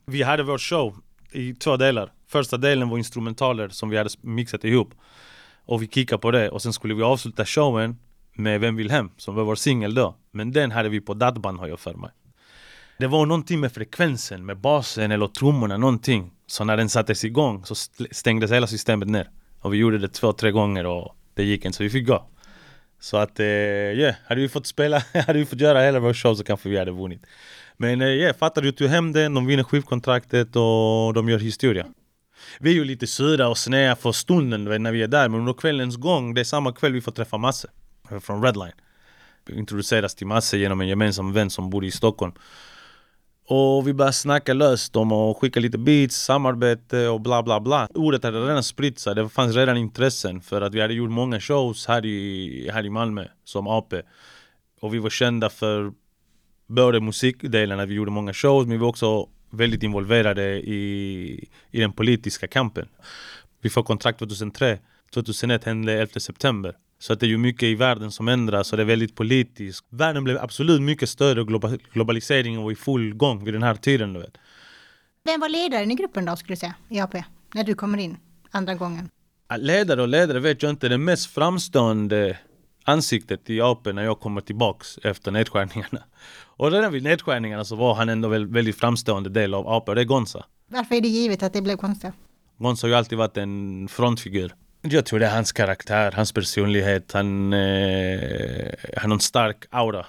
vi 0.05 0.23
hade 0.23 0.43
vår 0.43 0.57
show 0.57 0.95
i 1.31 1.53
två 1.53 1.77
delar. 1.77 2.11
Första 2.27 2.57
delen 2.57 2.89
var 2.89 2.97
instrumentaler 2.97 3.69
som 3.69 3.89
vi 3.89 3.97
hade 3.97 4.09
mixat 4.21 4.63
ihop. 4.63 4.93
Och 5.65 5.81
vi 5.83 5.87
kickade 5.87 6.21
på 6.21 6.31
det 6.31 6.49
och 6.49 6.61
sen 6.61 6.73
skulle 6.73 6.93
vi 6.93 7.03
avsluta 7.03 7.45
showen 7.45 7.97
med 8.33 8.59
Vem 8.61 8.75
vill 8.75 8.91
hem? 8.91 9.09
Som 9.17 9.35
var 9.35 9.43
vår 9.43 9.55
singel 9.55 9.93
då. 9.93 10.15
Men 10.31 10.51
den 10.51 10.71
hade 10.71 10.89
vi 10.89 11.01
på 11.01 11.13
datband 11.13 11.59
har 11.59 11.67
jag 11.67 11.79
för 11.79 11.93
mig. 11.93 12.11
Det 12.97 13.07
var 13.07 13.25
någonting 13.25 13.59
med 13.59 13.71
frekvensen, 13.71 14.45
med 14.45 14.57
basen 14.57 15.11
eller 15.11 15.27
trummorna, 15.27 15.77
någonting. 15.77 16.31
Så 16.47 16.63
när 16.63 16.77
den 16.77 16.89
sattes 16.89 17.25
igång 17.25 17.65
så 17.65 17.75
stängdes 18.11 18.51
hela 18.51 18.67
systemet 18.67 19.07
ner. 19.07 19.29
Och 19.59 19.73
vi 19.73 19.77
gjorde 19.77 19.97
det 19.97 20.07
två, 20.07 20.33
tre 20.33 20.51
gånger 20.51 20.85
och 20.85 21.15
det 21.33 21.43
gick 21.43 21.65
inte 21.65 21.77
så 21.77 21.83
vi 21.83 21.89
fick 21.89 22.07
gå. 22.07 22.27
Så 23.05 23.17
att, 23.17 23.39
ja, 23.39 23.45
eh, 23.45 23.97
yeah, 23.97 24.15
hade 24.27 24.41
vi 24.41 24.49
fått 24.49 24.67
spela, 24.67 25.03
hade 25.27 25.39
vi 25.39 25.45
fått 25.45 25.59
göra 25.59 25.81
hela 25.81 25.99
vår 25.99 26.13
show 26.13 26.35
så 26.35 26.43
kanske 26.43 26.69
vi 26.69 26.77
hade 26.77 26.91
vunnit. 26.91 27.25
Men 27.77 28.01
ja, 28.01 28.07
eh, 28.07 28.13
yeah, 28.13 28.35
fattar 28.35 28.61
du, 28.61 28.71
tog 28.71 28.87
hem 28.87 29.11
den, 29.11 29.33
de 29.33 29.45
vinner 29.45 29.63
skivkontraktet 29.63 30.55
och 30.55 31.13
de 31.13 31.29
gör 31.29 31.39
historia. 31.39 31.85
Vi 32.59 32.69
är 32.69 32.73
ju 32.73 32.83
lite 32.83 33.07
sura 33.07 33.47
och 33.47 33.57
snäva 33.57 33.95
för 33.95 34.11
stunden 34.11 34.83
när 34.83 34.91
vi 34.91 35.03
är 35.03 35.07
där, 35.07 35.29
men 35.29 35.39
under 35.39 35.53
kvällens 35.53 35.95
gång, 35.95 36.33
det 36.33 36.41
är 36.41 36.45
samma 36.45 36.73
kväll 36.73 36.93
vi 36.93 37.01
får 37.01 37.11
träffa 37.11 37.37
Masse 37.37 37.67
eh, 38.11 38.19
från 38.19 38.43
Redline. 38.43 38.73
Vi 39.45 39.57
introduceras 39.57 40.15
till 40.15 40.27
Masse 40.27 40.57
genom 40.57 40.81
en 40.81 40.87
gemensam 40.87 41.33
vän 41.33 41.49
som 41.49 41.69
bor 41.69 41.85
i 41.85 41.91
Stockholm. 41.91 42.33
Och 43.47 43.87
vi 43.87 43.93
började 43.93 44.13
snacka 44.13 44.53
löst 44.53 44.95
om 44.95 45.11
att 45.11 45.37
skicka 45.37 45.59
lite 45.59 45.77
beats, 45.77 46.15
samarbete 46.15 47.07
och 47.07 47.21
bla 47.21 47.43
bla 47.43 47.59
bla. 47.59 47.87
Ordet 47.93 48.23
hade 48.23 48.39
redan 48.39 48.63
spritt 48.63 48.99
sig, 48.99 49.15
det 49.15 49.29
fanns 49.29 49.55
redan 49.55 49.77
intressen 49.77 50.41
för 50.41 50.61
att 50.61 50.73
vi 50.73 50.81
hade 50.81 50.93
gjort 50.93 51.11
många 51.11 51.39
shows 51.39 51.87
här 51.87 52.05
i, 52.05 52.69
här 52.73 52.85
i 52.85 52.89
Malmö 52.89 53.27
som 53.43 53.67
AP. 53.67 54.01
Och 54.81 54.93
vi 54.93 54.99
var 54.99 55.09
kända 55.09 55.49
för 55.49 55.91
både 56.67 57.01
musikdelen, 57.01 57.79
att 57.79 57.89
vi 57.89 57.93
gjorde 57.93 58.11
många 58.11 58.33
shows, 58.33 58.65
men 58.65 58.71
vi 58.71 58.77
var 58.77 58.87
också 58.87 59.29
väldigt 59.49 59.83
involverade 59.83 60.43
i, 60.55 61.49
i 61.71 61.79
den 61.79 61.91
politiska 61.91 62.47
kampen. 62.47 62.87
Vi 63.61 63.69
får 63.69 63.83
kontrakt 63.83 64.19
2003, 64.19 64.79
2001 65.13 65.63
hände 65.63 65.93
11 65.93 66.19
september. 66.19 66.75
Så 67.05 67.13
att 67.13 67.19
det 67.19 67.25
är 67.25 67.27
ju 67.27 67.37
mycket 67.37 67.63
i 67.63 67.75
världen 67.75 68.11
som 68.11 68.27
ändras 68.27 68.71
och 68.71 68.77
det 68.77 68.83
är 68.83 68.85
väldigt 68.85 69.15
politiskt. 69.15 69.85
Världen 69.89 70.23
blev 70.23 70.37
absolut 70.37 70.81
mycket 70.81 71.09
större 71.09 71.41
och 71.41 71.47
globaliseringen 71.93 72.63
var 72.63 72.71
i 72.71 72.75
full 72.75 73.13
gång 73.13 73.43
vid 73.43 73.53
den 73.53 73.63
här 73.63 73.75
tiden. 73.75 74.13
Du 74.13 74.19
vet. 74.19 74.37
Vem 75.23 75.39
var 75.39 75.49
ledaren 75.49 75.91
i 75.91 75.95
gruppen 75.95 76.25
då 76.25 76.35
skulle 76.35 76.55
du 76.55 76.59
säga, 76.59 76.75
i 76.89 76.99
AP? 76.99 77.23
När 77.53 77.63
du 77.63 77.75
kommer 77.75 77.97
in 77.97 78.17
andra 78.51 78.75
gången? 78.75 79.09
Ledare 79.57 80.01
och 80.01 80.07
ledare 80.07 80.39
vet 80.39 80.63
jag 80.63 80.69
inte. 80.69 80.89
Det 80.89 80.97
mest 80.97 81.25
framstående 81.25 82.37
ansiktet 82.83 83.49
i 83.49 83.61
AP 83.61 83.93
när 83.93 84.03
jag 84.03 84.19
kommer 84.19 84.41
tillbaks 84.41 84.97
efter 85.03 85.31
nedskärningarna. 85.31 86.03
Och 86.57 86.71
redan 86.71 86.91
vid 86.91 87.03
nedskärningarna 87.03 87.65
så 87.65 87.75
var 87.75 87.93
han 87.93 88.09
ändå 88.09 88.27
väldigt 88.27 88.75
framstående 88.75 89.29
del 89.29 89.53
av 89.53 89.67
AP 89.67 89.91
och 89.91 89.95
det 89.95 90.01
är 90.01 90.05
Gonza. 90.05 90.45
Varför 90.67 90.95
är 90.95 91.01
det 91.01 91.07
givet 91.07 91.43
att 91.43 91.53
det 91.53 91.61
blev 91.61 91.77
Gonza? 91.77 92.11
Gonza 92.57 92.87
har 92.87 92.89
ju 92.89 92.95
alltid 92.95 93.17
varit 93.17 93.37
en 93.37 93.87
frontfigur. 93.87 94.53
Jag 94.89 95.05
tror 95.05 95.19
det 95.19 95.25
är 95.25 95.35
hans 95.35 95.51
karaktär, 95.51 96.11
hans 96.11 96.31
personlighet, 96.31 97.11
han, 97.11 97.53
eh, 97.53 98.71
har 98.97 99.13
en 99.13 99.19
stark 99.19 99.65
aura. 99.69 100.05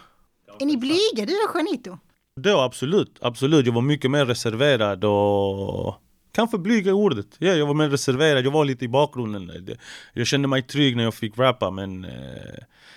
Är 0.60 0.66
ni 0.66 0.76
blyga 0.76 1.26
du 1.26 1.32
och 1.32 1.54
Juanito? 1.54 1.98
Då 2.40 2.60
absolut, 2.60 3.18
absolut. 3.20 3.66
Jag 3.66 3.72
var 3.72 3.82
mycket 3.82 4.10
mer 4.10 4.26
reserverad 4.26 5.04
och 5.04 5.94
kanske 6.32 6.58
blyg 6.58 6.86
är 6.86 6.92
ordet. 6.92 7.26
Ja, 7.38 7.52
jag 7.52 7.66
var 7.66 7.74
mer 7.74 7.88
reserverad, 7.88 8.44
jag 8.44 8.50
var 8.50 8.64
lite 8.64 8.84
i 8.84 8.88
bakgrunden. 8.88 9.76
Jag 10.12 10.26
kände 10.26 10.48
mig 10.48 10.62
trygg 10.62 10.96
när 10.96 11.04
jag 11.04 11.14
fick 11.14 11.38
rappa 11.38 11.70
men 11.70 12.04
eh, 12.04 12.10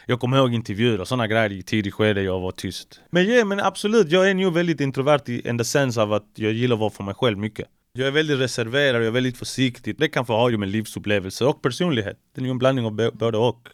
jag 0.06 0.20
kommer 0.20 0.38
ihåg 0.38 0.54
intervjuer 0.54 1.02
och 1.02 1.08
sådana 1.08 1.28
grejer 1.28 1.52
i 1.52 1.64
tidigt 1.64 1.94
skede 1.94 2.22
jag 2.22 2.40
var 2.40 2.52
tyst. 2.52 3.02
Men 3.10 3.28
ja, 3.28 3.46
men 3.46 3.60
absolut, 3.60 4.12
jag 4.12 4.30
är 4.30 4.34
nu 4.34 4.50
väldigt 4.50 4.82
introvert 4.82 5.30
i 5.30 5.58
the 5.58 5.64
sense 5.64 6.02
av 6.02 6.14
att 6.14 6.28
jag 6.36 6.52
gillar 6.54 6.76
att 6.76 6.80
vara 6.80 6.90
för 6.90 7.04
mig 7.04 7.14
själv 7.14 7.38
mycket. 7.38 7.68
Jag 7.94 8.08
är 8.08 8.12
väldigt 8.12 8.40
reserverad, 8.40 9.02
jag 9.02 9.08
är 9.08 9.12
väldigt 9.12 9.38
försiktig. 9.38 9.96
Det 10.00 10.08
kan 10.08 10.26
få 10.26 10.34
ha 10.34 10.50
ju 10.50 10.58
med 10.58 10.70
livsupplevelse 10.70 11.46
och 11.46 11.62
personlighet. 11.62 12.18
Det 12.36 12.42
är 12.42 12.46
ju 12.46 12.52
en 12.52 12.58
blandning 12.58 12.86
av 12.86 13.12
både 13.14 13.38
och. 13.38 13.68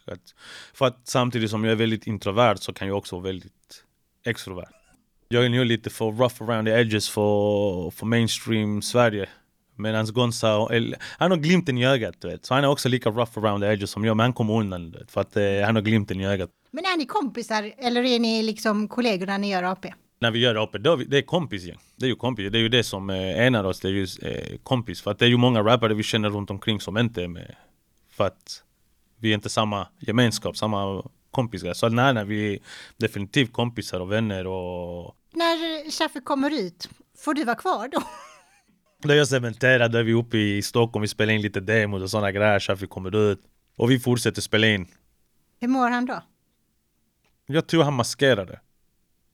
för 0.74 0.86
att 0.86 1.02
samtidigt 1.04 1.50
som 1.50 1.64
jag 1.64 1.72
är 1.72 1.76
väldigt 1.76 2.08
introvert 2.08 2.58
så 2.58 2.74
kan 2.74 2.88
jag 2.88 2.98
också 2.98 3.16
vara 3.16 3.24
väldigt 3.24 3.84
extrovert. 4.26 4.70
Jag 5.28 5.46
är 5.46 5.50
nu 5.50 5.64
lite 5.64 5.90
för 5.90 6.06
rough 6.06 6.44
around 6.44 6.68
the 6.68 6.72
edges 6.72 7.10
för, 7.10 7.92
för 7.92 8.06
mainstream 8.06 8.82
Sverige. 8.82 9.30
Medan 9.78 10.06
Gonza, 10.06 10.48
han 11.02 11.32
har 11.32 11.38
glimten 11.38 11.78
i 11.78 11.86
ögat 11.86 12.16
du 12.20 12.28
vet. 12.28 12.46
Så 12.46 12.54
han 12.54 12.64
är 12.64 12.68
också 12.68 12.90
lika 12.90 13.10
rough 13.10 13.40
around 13.40 13.64
the 13.64 13.68
edges 13.68 13.92
som 13.92 14.06
jag, 14.06 14.18
men 14.18 14.24
han 14.24 14.34
kommer 14.34 14.54
undan 14.54 14.92
vet, 14.92 15.12
för 15.12 15.22
att 15.22 15.38
eh, 15.38 15.44
han 15.66 15.76
har 15.76 15.82
glimten 15.82 16.22
i 16.22 16.28
ögat. 16.28 16.50
Men 16.72 16.86
är 16.86 16.98
ni 16.98 17.06
kompisar 17.06 17.74
eller 17.78 18.04
är 18.04 18.20
ni 18.20 18.44
liksom 18.44 18.88
kollegor 18.88 19.26
när 19.26 19.38
ni 19.38 19.52
gör 19.52 19.64
AP? 19.64 19.94
När 20.26 20.32
vi 20.32 20.40
gör 20.40 20.54
det 20.54 20.80
då, 20.80 20.96
det 20.96 21.18
är 21.18 21.22
kompisgäng. 21.22 21.80
Det 21.96 22.06
är 22.06 22.10
ju 22.10 22.16
kompis, 22.16 22.52
det 22.52 22.58
är 22.58 22.62
ju 22.62 22.70
det 22.70 22.84
som 22.84 23.10
eh, 23.10 23.46
enar 23.46 23.64
oss, 23.64 23.80
det 23.80 23.88
är 23.88 23.92
ju 23.92 24.08
eh, 24.22 24.58
kompis. 24.64 25.02
För 25.02 25.12
att 25.12 25.20
det 25.20 25.26
är 25.26 25.30
ju 25.30 25.38
många 25.38 25.64
rappare 25.64 25.94
vi 25.94 26.04
känner 26.04 26.30
runt 26.30 26.50
omkring 26.50 26.82
som 26.82 26.98
inte 26.98 27.24
är 27.24 27.28
med. 27.28 27.56
För 28.12 28.28
att 28.28 28.64
vi 29.20 29.30
är 29.30 29.34
inte 29.34 29.50
samma 29.50 29.88
gemenskap, 30.00 30.58
samma 30.58 31.04
kompisar. 31.32 31.74
Så 31.74 31.90
nej, 31.90 32.14
nej, 32.14 32.26
vi 32.26 32.54
är 32.54 32.60
definitivt 32.98 33.54
kompisar 33.54 34.00
och 34.00 34.12
vänner 34.12 34.48
och... 34.48 35.16
När 35.34 35.92
Shaffe 35.92 36.20
kommer 36.20 36.60
ut, 36.60 36.90
får 37.18 37.34
du 37.34 37.44
vara 37.44 37.56
kvar 37.56 37.88
då? 37.92 38.04
Då 39.04 39.14
är 39.14 39.18
jag 39.18 39.28
cementerad, 39.28 39.92
då 39.92 39.98
är 39.98 40.04
vi 40.04 40.14
uppe 40.14 40.38
i 40.38 40.62
Stockholm, 40.62 41.02
vi 41.02 41.08
spelar 41.08 41.34
in 41.34 41.42
lite 41.42 41.60
demos 41.60 42.04
och 42.04 42.10
sådana 42.10 42.32
grejer, 42.32 42.60
Shaffe 42.60 42.88
kommer 42.88 43.16
ut. 43.16 43.40
Och 43.78 43.92
vi 43.92 44.00
fortsätter 44.00 44.42
spela 44.42 44.68
in. 44.68 44.88
Hur 45.60 45.68
mår 45.68 45.90
han 45.90 46.06
då? 46.06 46.24
Jag 47.46 47.68
tror 47.68 47.84
han 47.84 47.94
maskerar 47.94 48.46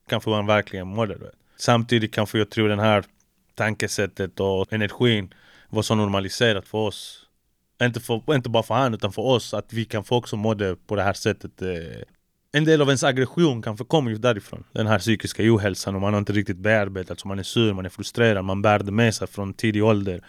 kanske 0.08 0.32
han 0.32 0.46
verkligen 0.46 0.88
mådde. 0.88 1.18
Samtidigt 1.58 2.14
kanske 2.14 2.38
jag 2.38 2.50
tror 2.50 2.70
den 2.70 2.80
här 2.80 3.04
tankesättet 3.56 4.40
och 4.40 4.74
energin 4.74 5.34
var 5.70 5.82
så 5.82 5.96
normaliserat 5.96 6.68
för 6.68 6.78
oss. 6.78 7.28
Inte, 7.82 8.00
för, 8.00 8.36
inte 8.36 8.50
bara 8.50 8.64
för 8.64 8.76
han 8.76 8.94
utan 8.94 9.12
för 9.12 9.22
oss, 9.22 9.54
att 9.54 9.74
vi 9.74 9.86
kan 9.86 10.04
få 10.04 10.16
också 10.16 10.36
mådde 10.36 10.76
på 10.88 10.96
det 10.96 11.04
här 11.04 11.14
sättet. 11.14 11.62
Eh, 11.62 12.04
en 12.54 12.66
del 12.66 12.82
av 12.82 12.88
ens 12.88 13.04
aggression 13.04 13.62
kanske 13.62 13.86
kommer 13.86 14.12
just 14.12 14.22
därifrån. 14.22 14.64
Den 14.72 14.88
här 14.88 15.00
psykiska 15.00 15.44
ohälsan 15.44 15.96
och 15.96 16.02
man 16.02 16.14
har 16.14 16.20
inte 16.20 16.34
riktigt 16.34 16.58
bearbetat 16.58 17.20
så 17.20 17.28
man 17.28 17.40
är 17.40 17.44
sur, 17.44 17.74
man 17.74 17.86
är 17.86 17.90
frustrerad, 17.90 18.46
man 18.46 18.62
bär 18.62 18.80
det 18.80 18.92
med 18.92 19.16
sig 19.16 19.28
från 19.28 19.54
tidig 19.54 19.84
ålder. 19.84 20.22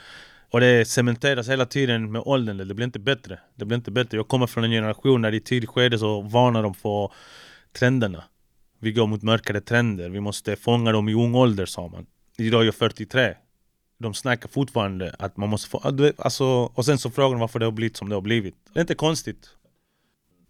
Och 0.51 0.61
det 0.61 0.89
cementeras 0.89 1.49
hela 1.49 1.67
tiden 1.67 2.13
med 2.13 2.23
åldern, 2.25 2.69
det 2.69 2.75
blir 2.75 2.85
inte 2.87 2.99
bättre. 2.99 3.39
Det 3.55 3.65
blir 3.65 3.77
inte 3.77 3.91
bättre. 3.91 4.17
Jag 4.17 4.29
kommer 4.29 4.47
från 4.47 4.65
en 4.65 4.71
generation 4.71 5.23
där 5.23 5.35
i 5.35 5.41
tidigt 5.41 5.71
skede 5.71 5.99
så 5.99 6.21
varnar 6.21 6.63
de 6.63 6.75
för 6.75 7.13
trenderna. 7.73 8.25
Vi 8.83 8.93
går 8.93 9.07
mot 9.07 9.23
mörkare 9.23 9.61
trender, 9.61 10.09
vi 10.11 10.21
måste 10.21 10.57
fånga 10.57 10.93
dem 10.93 11.09
i 11.09 11.15
ung 11.15 11.35
ålder 11.35 11.67
sa 11.67 11.89
man. 11.89 12.07
Idag 12.39 12.61
är 12.61 12.65
jag 12.65 12.75
43. 12.75 13.35
De 13.99 14.15
snackar 14.15 14.49
fortfarande 14.49 15.15
att 15.19 15.37
man 15.37 15.49
måste 15.49 15.69
få... 15.71 15.79
Alltså, 16.19 16.45
och 16.45 16.85
sen 16.85 16.99
så 16.99 17.11
frågar 17.11 17.31
de 17.31 17.41
varför 17.41 17.59
det 17.59 17.65
har 17.65 17.73
blivit 17.73 17.97
som 17.97 18.09
det 18.09 18.15
har 18.15 18.23
blivit. 18.23 18.55
Det 18.73 18.79
är 18.79 18.81
inte 18.81 18.95
konstigt. 18.95 19.51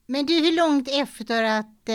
Men 0.07 0.27
du, 0.27 0.33
hur 0.33 0.57
långt 0.57 0.89
efter 0.89 1.45
att 1.45 1.89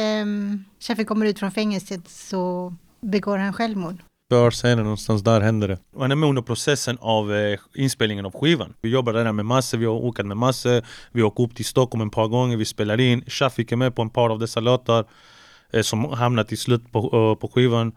um, 0.91 1.05
kommer 1.05 1.25
ut 1.25 1.39
från 1.39 1.51
fängelset 1.51 2.09
så 2.09 2.73
begår 3.01 3.37
han 3.37 3.53
självmord? 3.53 3.97
Två 4.29 4.37
år 4.37 4.51
senare 4.51 4.83
någonstans 4.83 5.23
där 5.23 5.41
hände 5.41 5.67
det. 5.67 5.79
Han 5.99 6.11
är 6.11 6.15
med 6.15 6.29
under 6.29 6.41
processen 6.41 6.97
av 7.01 7.33
eh, 7.33 7.59
inspelningen 7.75 8.25
av 8.25 8.31
skivan. 8.31 8.73
Vi 8.81 8.89
jobbar 8.89 9.13
redan 9.13 9.35
med 9.35 9.45
Masse, 9.45 9.77
vi 9.77 9.85
har 9.85 9.93
åkt 9.93 10.25
med 10.25 10.37
Masse, 10.37 10.81
vi 11.11 11.21
har 11.21 11.27
åkt 11.27 11.39
upp 11.39 11.55
till 11.55 11.65
Stockholm 11.65 12.07
ett 12.07 12.13
par 12.13 12.27
gånger, 12.27 12.57
vi 12.57 12.65
spelar 12.65 12.99
in. 12.99 13.23
Shafik 13.27 13.71
är 13.71 13.75
med 13.75 13.95
på 13.95 14.01
en 14.01 14.09
par 14.09 14.29
av 14.29 14.39
dessa 14.39 14.59
låtar. 14.59 15.05
Eh, 15.73 15.81
som 15.81 16.05
hamnat 16.05 16.51
i 16.51 16.57
slut 16.57 16.91
på, 16.91 16.99
eh, 16.99 17.39
på 17.41 17.47
skivan. 17.47 17.95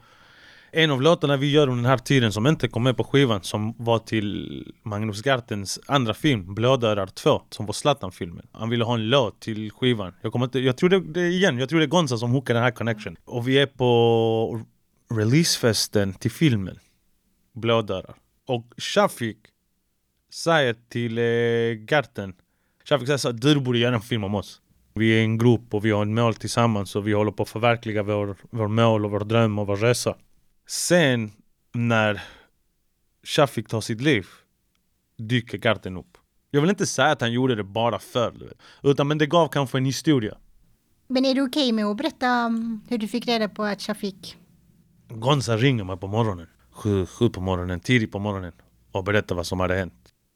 En 0.72 0.90
av 0.90 1.02
låtarna 1.02 1.36
vi 1.36 1.50
gör 1.50 1.62
under 1.62 1.82
den 1.82 1.90
här 1.90 1.98
tiden 1.98 2.32
som 2.32 2.46
inte 2.46 2.68
kom 2.68 2.82
med 2.82 2.96
på 2.96 3.04
skivan 3.04 3.42
som 3.42 3.74
var 3.78 3.98
till 3.98 4.72
Magnus 4.82 5.22
Gartens 5.22 5.80
andra 5.86 6.14
film 6.14 6.54
Blådörrar 6.54 7.06
2 7.06 7.42
som 7.50 7.66
var 7.66 7.72
Zlatan-filmen. 7.72 8.46
Han 8.52 8.70
ville 8.70 8.84
ha 8.84 8.94
en 8.94 9.08
låt 9.08 9.40
till 9.40 9.70
skivan. 9.70 10.14
Jag, 10.22 10.32
kommer 10.32 10.46
inte, 10.46 10.58
jag 10.58 10.76
tror 10.76 10.88
det, 10.88 11.00
det 11.00 11.28
igen, 11.28 11.58
jag 11.58 11.68
tror 11.68 11.78
det 11.78 11.84
är 11.84 11.88
Gonza 11.88 12.18
som 12.18 12.30
hookar 12.30 12.54
den 12.54 12.62
här 12.62 12.70
connection. 12.70 13.16
Och 13.24 13.48
vi 13.48 13.58
är 13.58 13.66
på 13.66 14.60
releasefesten 15.14 16.14
till 16.14 16.30
filmen 16.30 16.78
Blådörrar. 17.54 18.14
Och 18.46 18.72
Shafik 18.76 19.38
säger 20.32 20.76
till 20.88 21.18
eh, 21.18 21.84
Garten 21.84 22.34
Shafik 22.84 23.06
säger 23.06 23.18
så 23.18 23.32
du 23.32 23.60
borde 23.60 23.78
göra 23.78 23.94
en 23.94 24.00
film 24.00 24.24
om 24.24 24.34
oss. 24.34 24.60
Vi 24.94 25.18
är 25.18 25.22
en 25.22 25.38
grupp 25.38 25.74
och 25.74 25.84
vi 25.84 25.90
har 25.90 26.02
ett 26.02 26.08
mål 26.08 26.34
tillsammans 26.34 26.96
och 26.96 27.08
vi 27.08 27.12
håller 27.12 27.32
på 27.32 27.42
att 27.42 27.48
förverkliga 27.48 28.02
vår, 28.02 28.36
vår 28.50 28.68
mål 28.68 29.04
och 29.04 29.10
vår 29.10 29.20
dröm 29.20 29.58
och 29.58 29.66
vår 29.66 29.76
resa. 29.76 30.16
Sen 30.66 31.32
när 31.72 32.22
Shafik 33.22 33.68
tar 33.68 33.80
sitt 33.80 34.00
liv 34.00 34.26
dyker 35.18 35.58
Garten 35.58 35.96
upp. 35.96 36.18
Jag 36.50 36.60
vill 36.60 36.70
inte 36.70 36.86
säga 36.86 37.08
att 37.08 37.20
han 37.20 37.32
gjorde 37.32 37.54
det 37.54 37.64
bara 37.64 37.98
för, 37.98 38.52
utan 38.82 39.08
men 39.08 39.18
det 39.18 39.26
gav 39.26 39.48
kanske 39.48 39.78
en 39.78 39.84
historia. 39.84 40.38
Men 41.06 41.24
är 41.24 41.34
du 41.34 41.42
okej 41.42 41.62
okay 41.62 41.72
med 41.72 41.84
att 41.84 41.96
berätta 41.96 42.46
um, 42.46 42.80
hur 42.88 42.98
du 42.98 43.08
fick 43.08 43.26
reda 43.26 43.48
på 43.48 43.64
att 43.64 43.82
Shafik... 43.82 44.36
Gonza 45.08 45.56
ringer 45.56 45.84
mig 45.84 45.96
på 45.96 46.06
morgonen, 46.06 46.46
sju, 46.70 47.06
sju 47.06 47.28
på 47.28 47.40
morgonen, 47.40 47.80
tidigt 47.80 48.12
på 48.12 48.18
morgonen 48.18 48.52
och 48.92 49.04
berättar 49.04 49.34
vad 49.34 49.46
som 49.46 49.60
hade 49.60 49.74
hänt. 49.74 49.94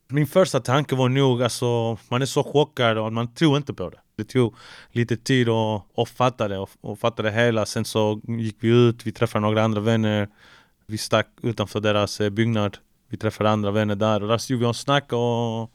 Min 0.09 0.27
första 0.27 0.61
tanke 0.61 0.95
var 0.95 1.09
nog 1.09 1.43
alltså, 1.43 1.99
man 2.09 2.23
är 2.23 2.27
så 2.27 2.43
chockad 2.43 2.99
och 2.99 3.13
man 3.13 3.35
tror 3.35 3.57
inte 3.57 3.75
på 3.75 3.91
det. 3.91 3.99
Det 4.17 4.25
tog 4.25 4.55
lite 4.91 5.17
tid 5.17 5.49
att, 5.49 5.99
att 5.99 6.09
fatta 6.09 6.49
det 6.49 6.59
och, 6.59 6.71
och 6.81 6.99
fatta 6.99 7.23
det 7.23 7.31
hela. 7.31 7.67
Sen 7.67 7.85
så 7.85 8.21
gick 8.25 8.57
vi 8.61 8.69
ut, 8.69 9.07
vi 9.07 9.13
träffade 9.13 9.43
några 9.43 9.63
andra 9.63 9.81
vänner. 9.81 10.29
Vi 10.87 10.99
stack 10.99 11.29
utanför 11.43 11.81
deras 11.81 12.21
eh, 12.21 12.31
byggnad. 12.31 12.79
Vi 13.09 13.17
träffade 13.17 13.51
andra 13.51 13.71
vänner 13.71 13.95
där 13.95 14.23
och 14.23 14.29
där 14.29 14.39
stod 14.39 14.59
vi 14.59 14.65
och 14.65 14.77
snackade 14.77 15.23
och, 15.23 15.73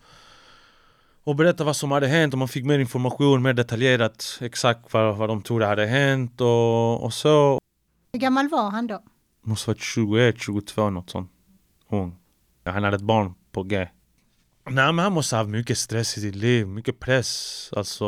och 1.23 1.35
berättade 1.35 1.63
vad 1.63 1.75
som 1.75 1.91
hade 1.91 2.07
hänt 2.07 2.33
och 2.33 2.37
man 2.37 2.47
fick 2.47 2.65
mer 2.65 2.79
information, 2.79 3.41
mer 3.41 3.53
detaljerat 3.53 4.37
exakt 4.41 4.93
vad, 4.93 5.17
vad 5.17 5.29
de 5.29 5.41
trodde 5.41 5.65
hade 5.65 5.85
hänt 5.85 6.41
och, 6.41 7.03
och 7.03 7.13
så. 7.13 7.59
Hur 8.13 8.19
gammal 8.19 8.49
var 8.49 8.69
han 8.69 8.87
då? 8.87 9.03
Måste 9.41 9.69
varit 9.69 9.81
21, 9.81 10.35
22 10.41 10.89
något 10.89 11.09
sånt. 11.09 11.31
Ung. 11.89 12.15
Han 12.65 12.83
hade 12.83 12.95
ett 12.95 13.01
barn 13.01 13.33
på 13.51 13.63
G. 13.63 13.87
Nej 14.71 14.93
men 14.93 14.99
han 14.99 15.13
måste 15.13 15.35
ha 15.35 15.41
haft 15.41 15.49
mycket 15.49 15.77
stress 15.77 16.17
i 16.17 16.21
sitt 16.21 16.35
liv, 16.35 16.67
mycket 16.67 16.99
press. 16.99 17.69
Alltså... 17.75 18.05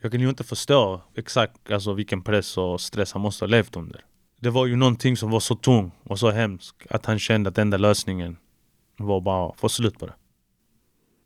Jag 0.00 0.12
kan 0.12 0.20
ju 0.20 0.28
inte 0.28 0.44
förstå 0.44 1.00
exakt 1.14 1.70
alltså, 1.70 1.92
vilken 1.92 2.22
press 2.22 2.58
och 2.58 2.80
stress 2.80 3.12
han 3.12 3.22
måste 3.22 3.44
ha 3.44 3.48
levt 3.48 3.76
under. 3.76 4.04
Det 4.40 4.50
var 4.50 4.66
ju 4.66 4.76
någonting 4.76 5.16
som 5.16 5.30
var 5.30 5.40
så 5.40 5.54
tung 5.54 5.90
och 6.04 6.18
så 6.18 6.30
hemskt 6.30 6.76
att 6.90 7.06
han 7.06 7.18
kände 7.18 7.50
att 7.50 7.58
enda 7.58 7.76
lösningen 7.76 8.36
var 8.96 9.20
bara 9.20 9.48
att 9.48 9.60
få 9.60 9.68
slut 9.68 9.98
på 9.98 10.06
det. 10.06 10.14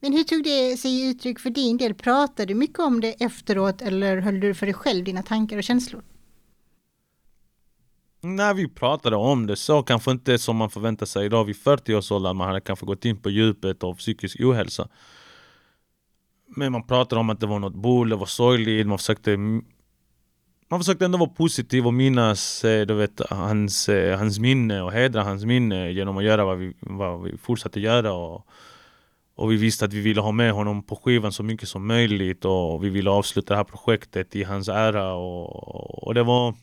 Men 0.00 0.12
hur 0.12 0.25
tog 0.25 0.45
det 0.45 0.76
sig 0.76 0.90
i 0.90 1.11
uttryck 1.11 1.40
för 1.40 1.50
din 1.50 1.76
del? 1.76 1.95
Pratade 1.95 2.47
du 2.47 2.54
mycket 2.54 2.78
om 2.78 3.00
det 3.00 3.23
efteråt 3.23 3.83
eller 3.83 4.16
höll 4.16 4.40
du 4.40 4.54
för 4.54 4.66
dig 4.66 4.75
själv 4.75 5.04
dina 5.04 5.23
tankar 5.23 5.57
och 5.57 5.64
känslor? 5.64 6.02
När 8.20 8.54
vi 8.54 8.68
pratade 8.68 9.16
om 9.16 9.46
det 9.46 9.56
så 9.56 9.82
kanske 9.82 10.10
inte 10.10 10.38
som 10.38 10.56
man 10.56 10.70
förväntar 10.70 11.06
sig 11.06 11.26
idag 11.26 11.44
vid 11.44 11.56
40 11.56 11.94
års 11.94 12.12
ålder, 12.12 12.34
Man 12.34 12.48
hade 12.48 12.60
kanske 12.60 12.87
gått 12.87 13.04
in 13.04 13.16
på 13.16 13.30
djupet 13.30 13.84
av 13.84 13.94
psykisk 13.94 14.40
ohälsa. 14.40 14.88
Men 16.56 16.72
man 16.72 16.87
pratade 16.87 17.20
om 17.20 17.30
att 17.30 17.40
det 17.40 17.46
var 17.46 17.58
något 17.58 17.75
bull, 17.75 18.08
det 18.08 18.16
var 18.16 18.26
sorgligt, 18.26 18.87
man 18.87 18.98
försökte 18.98 19.37
man 20.70 20.80
försökte 20.80 21.04
ändå 21.04 21.18
vara 21.18 21.30
positiv 21.30 21.87
och 21.87 21.94
minnas 21.94 22.64
eh, 22.64 22.87
du 22.87 22.94
vet, 22.94 23.20
hans, 23.30 23.88
eh, 23.88 24.18
hans 24.18 24.38
minne 24.38 24.82
och 24.82 24.92
hedra 24.92 25.22
hans 25.22 25.44
minne 25.44 25.90
genom 25.90 26.16
att 26.16 26.25
göra 26.25 26.44
vad 26.44 26.58
vi, 26.58 26.75
vad 26.80 27.22
vi 27.22 27.37
fortsatte 27.38 27.80
göra. 27.80 28.12
Och, 28.12 28.46
och 29.34 29.52
vi 29.52 29.56
visste 29.56 29.84
att 29.84 29.92
vi 29.92 30.00
ville 30.00 30.20
ha 30.20 30.32
med 30.32 30.52
honom 30.52 30.82
på 30.82 30.96
skivan 30.96 31.32
så 31.32 31.42
mycket 31.42 31.68
som 31.68 31.87
möjligt 31.87 32.44
och 32.44 32.84
vi 32.84 32.88
ville 32.88 33.10
avsluta 33.10 33.54
det 33.54 33.56
här 33.56 33.64
projektet 33.64 34.37
i 34.37 34.44
hans 34.44 34.68
ära. 34.68 35.14
Och, 35.14 36.06
och 36.06 36.14
det 36.14 36.22
var 36.22 36.54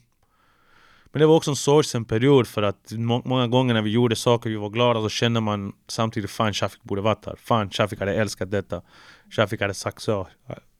men 1.15 1.19
det 1.19 1.25
var 1.25 1.35
också 1.35 1.51
en 1.51 1.55
sorgsen 1.55 2.05
period 2.05 2.47
för 2.47 2.63
att 2.63 2.91
må 2.91 3.21
många 3.25 3.47
gånger 3.47 3.73
när 3.73 3.81
vi 3.81 3.89
gjorde 3.89 4.15
saker 4.15 4.49
vi 4.49 4.55
var 4.55 4.69
glada 4.69 5.01
så 5.01 5.09
kände 5.09 5.41
man 5.41 5.73
samtidigt 5.87 6.31
fan 6.31 6.53
Shafik 6.53 6.83
borde 6.83 7.01
varit 7.01 7.25
här. 7.25 7.35
Fan 7.39 7.69
Shafik 7.69 7.99
hade 7.99 8.13
älskat 8.13 8.51
detta. 8.51 8.81
Shafik 9.29 9.61
hade 9.61 9.73
sagt 9.73 10.01
så. 10.01 10.27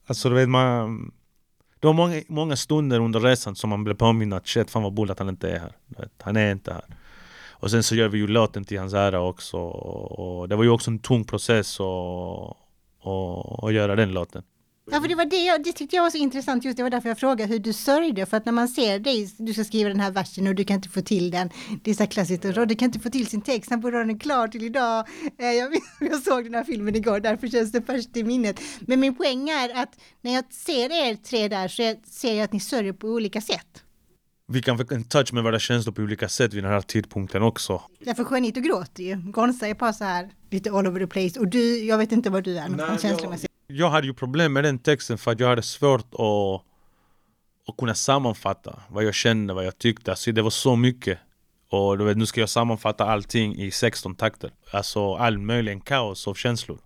Alltså 0.06 0.28
du 0.28 0.34
vet 0.34 0.48
man... 0.48 1.12
Det 1.80 1.86
var 1.86 1.94
många, 1.94 2.22
många 2.28 2.56
stunder 2.56 3.00
under 3.00 3.20
resan 3.20 3.56
som 3.56 3.70
man 3.70 3.84
blev 3.84 3.94
påmind 3.94 4.34
att 4.34 4.46
shit 4.46 4.70
fan 4.70 4.82
vad 4.82 4.94
bull 4.94 5.10
att 5.10 5.18
han 5.18 5.28
inte 5.28 5.50
är 5.50 5.58
här. 5.58 5.72
Han 6.22 6.36
är 6.36 6.52
inte 6.52 6.72
här. 6.72 6.84
Och 7.50 7.70
sen 7.70 7.82
så 7.82 7.94
gör 7.94 8.08
vi 8.08 8.18
ju 8.18 8.26
låten 8.26 8.64
till 8.64 8.78
hans 8.78 8.94
ära 8.94 9.20
också. 9.20 9.58
Och 9.58 10.48
det 10.48 10.56
var 10.56 10.64
ju 10.64 10.70
också 10.70 10.90
en 10.90 10.98
tung 10.98 11.24
process 11.24 11.80
att 13.62 13.72
göra 13.72 13.96
den 13.96 14.12
låten. 14.12 14.42
Ja, 14.90 15.00
för 15.00 15.08
det 15.08 15.14
var 15.14 15.24
det, 15.24 15.44
jag, 15.44 15.64
det 15.64 15.72
tyckte 15.72 15.96
jag 15.96 16.02
var 16.02 16.10
så 16.10 16.16
intressant, 16.16 16.64
just 16.64 16.76
det 16.76 16.82
var 16.82 16.90
därför 16.90 17.08
jag 17.08 17.18
frågade 17.18 17.52
hur 17.52 17.58
du 17.58 17.72
sörjde, 17.72 18.26
för 18.26 18.36
att 18.36 18.44
när 18.44 18.52
man 18.52 18.68
ser 18.68 18.98
dig, 18.98 19.30
du 19.38 19.52
ska 19.52 19.64
skriva 19.64 19.88
den 19.88 20.00
här 20.00 20.10
versen 20.10 20.46
och 20.46 20.54
du 20.54 20.64
kan 20.64 20.76
inte 20.76 20.88
få 20.88 21.00
till 21.00 21.30
den, 21.30 21.50
det 21.82 21.90
är 21.90 21.94
så 21.94 22.06
klassiskt, 22.06 22.44
och 22.44 22.54
Rodde 22.54 22.74
kan 22.74 22.86
inte 22.86 22.98
få 22.98 23.10
till 23.10 23.26
sin 23.26 23.40
text, 23.40 23.70
han 23.70 23.80
borde 23.80 23.96
ha 23.96 24.04
den 24.04 24.18
klar 24.18 24.48
till 24.48 24.62
idag. 24.62 25.08
Eh, 25.38 25.46
jag, 25.46 25.76
jag 26.00 26.22
såg 26.22 26.44
den 26.44 26.54
här 26.54 26.64
filmen 26.64 26.96
igår, 26.96 27.20
därför 27.20 27.48
känns 27.48 27.72
det 27.72 27.82
först 27.82 28.16
i 28.16 28.24
minnet. 28.24 28.60
Men 28.80 29.00
min 29.00 29.14
poäng 29.14 29.48
är 29.48 29.82
att 29.82 29.98
när 30.20 30.34
jag 30.34 30.44
ser 30.52 30.92
er 30.92 31.14
tre 31.14 31.48
där 31.48 31.68
så 31.68 31.94
ser 32.10 32.34
jag 32.34 32.44
att 32.44 32.52
ni 32.52 32.60
sörjer 32.60 32.92
på 32.92 33.08
olika 33.08 33.40
sätt. 33.40 33.82
Vi 34.48 34.62
kan 34.62 34.78
få 34.78 34.94
en 34.94 35.04
touch 35.04 35.32
med 35.32 35.44
våra 35.44 35.58
känslor 35.58 35.92
på 35.92 36.02
olika 36.02 36.28
sätt 36.28 36.54
vid 36.54 36.64
den 36.64 36.72
här 36.72 36.80
tidpunkten 36.80 37.42
också. 37.42 37.82
Därför 38.00 38.24
Juanito 38.30 38.60
gråter 38.60 39.02
ju. 39.02 39.16
Gonza 39.16 39.68
är 39.68 39.74
bara 39.74 39.92
så 39.92 40.04
här 40.04 40.30
lite 40.50 40.70
all 40.70 40.86
over 40.86 41.00
the 41.00 41.06
place 41.06 41.40
och 41.40 41.48
du, 41.48 41.84
jag 41.84 41.98
vet 41.98 42.12
inte 42.12 42.30
var 42.30 42.40
du 42.40 42.58
är 42.58 42.68
Nej, 42.68 42.98
känslomässigt 42.98 43.55
jag 43.66 43.90
hade 43.90 44.06
ju 44.06 44.14
problem 44.14 44.52
med 44.52 44.64
den 44.64 44.78
texten 44.78 45.18
för 45.18 45.30
att 45.30 45.40
jag 45.40 45.48
hade 45.48 45.62
svårt 45.62 46.14
att, 46.14 46.62
att 47.68 47.76
kunna 47.78 47.94
sammanfatta 47.94 48.82
vad 48.88 49.04
jag 49.04 49.14
kände, 49.14 49.54
vad 49.54 49.66
jag 49.66 49.78
tyckte. 49.78 50.10
Alltså 50.10 50.32
det 50.32 50.42
var 50.42 50.50
så 50.50 50.76
mycket. 50.76 51.18
Och 51.70 51.98
du 51.98 52.04
vet, 52.04 52.16
nu 52.16 52.26
ska 52.26 52.40
jag 52.40 52.48
sammanfatta 52.48 53.04
allting 53.04 53.56
i 53.56 53.70
16 53.70 54.14
takter. 54.14 54.50
Alltså 54.70 55.14
all 55.14 55.38
möjlig 55.38 55.84
kaos 55.84 56.28
av 56.28 56.34
känslor. 56.34 56.78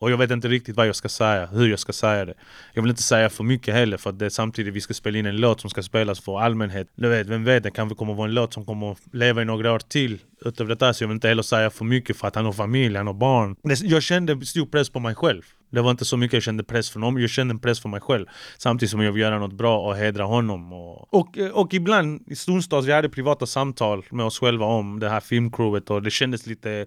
Och 0.00 0.10
jag 0.10 0.16
vet 0.16 0.30
inte 0.30 0.48
riktigt 0.48 0.76
vad 0.76 0.88
jag 0.88 0.96
ska 0.96 1.08
säga, 1.08 1.46
hur 1.46 1.68
jag 1.68 1.78
ska 1.78 1.92
säga 1.92 2.24
det. 2.24 2.34
Jag 2.74 2.82
vill 2.82 2.90
inte 2.90 3.02
säga 3.02 3.30
för 3.30 3.44
mycket 3.44 3.74
heller 3.74 3.96
för 3.96 4.10
att 4.10 4.18
det 4.18 4.26
är 4.26 4.30
samtidigt 4.30 4.74
vi 4.74 4.80
ska 4.80 4.94
spela 4.94 5.18
in 5.18 5.26
en 5.26 5.36
låt 5.36 5.60
som 5.60 5.70
ska 5.70 5.82
spelas 5.82 6.20
för 6.20 6.40
allmänhet. 6.40 6.88
Du 6.94 7.08
vet, 7.08 7.26
vem 7.26 7.44
vet, 7.44 7.62
det 7.62 7.70
kanske 7.70 7.96
kommer 7.96 8.14
vara 8.14 8.28
en 8.28 8.34
låt 8.34 8.52
som 8.52 8.64
kommer 8.64 8.96
leva 9.12 9.42
i 9.42 9.44
några 9.44 9.72
år 9.72 9.78
till 9.78 10.18
utöver 10.44 10.68
detta. 10.68 10.94
Så 10.94 11.04
jag 11.04 11.08
vill 11.08 11.14
inte 11.14 11.28
heller 11.28 11.42
säga 11.42 11.70
för 11.70 11.84
mycket 11.84 12.16
för 12.16 12.28
att 12.28 12.34
han 12.34 12.44
har 12.44 12.52
familj, 12.52 12.96
han 12.96 13.06
har 13.06 13.14
barn. 13.14 13.56
Jag 13.62 14.02
kände 14.02 14.46
stor 14.46 14.66
press 14.66 14.90
på 14.90 15.00
mig 15.00 15.14
själv. 15.14 15.42
Det 15.70 15.80
var 15.80 15.90
inte 15.90 16.04
så 16.04 16.16
mycket 16.16 16.34
jag 16.34 16.42
kände 16.42 16.64
press 16.64 16.90
från 16.90 17.02
honom, 17.02 17.20
jag 17.20 17.30
kände 17.30 17.52
en 17.52 17.58
press 17.58 17.80
för 17.80 17.88
mig 17.88 18.00
själv. 18.00 18.26
Samtidigt 18.58 18.90
som 18.90 19.00
jag 19.00 19.12
vill 19.12 19.22
göra 19.22 19.38
något 19.38 19.52
bra 19.52 19.80
och 19.80 19.96
hedra 19.96 20.24
honom. 20.24 20.72
Och, 20.72 21.14
och, 21.14 21.38
och 21.52 21.74
ibland, 21.74 22.38
stundtals, 22.38 22.86
vi 22.86 22.92
hade 22.92 23.08
privata 23.08 23.46
samtal 23.46 24.04
med 24.10 24.26
oss 24.26 24.38
själva 24.38 24.66
om 24.66 25.00
det 25.00 25.08
här 25.08 25.20
filmcrewet 25.20 25.90
och 25.90 26.02
det 26.02 26.10
kändes 26.10 26.46
lite 26.46 26.86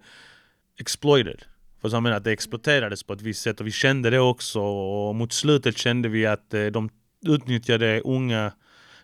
exploited. 0.79 1.41
För 1.81 1.89
jag 1.89 2.03
menar 2.03 2.17
att 2.17 2.23
det 2.23 2.31
exploaterades 2.31 3.03
på 3.03 3.13
ett 3.13 3.21
visst 3.21 3.41
sätt 3.41 3.59
och 3.59 3.67
vi 3.67 3.71
kände 3.71 4.09
det 4.09 4.19
också 4.19 4.61
och 4.61 5.15
mot 5.15 5.33
slutet 5.33 5.77
kände 5.77 6.09
vi 6.09 6.25
att 6.25 6.53
eh, 6.53 6.65
de 6.65 6.89
utnyttjade 7.25 8.01
unga 8.01 8.51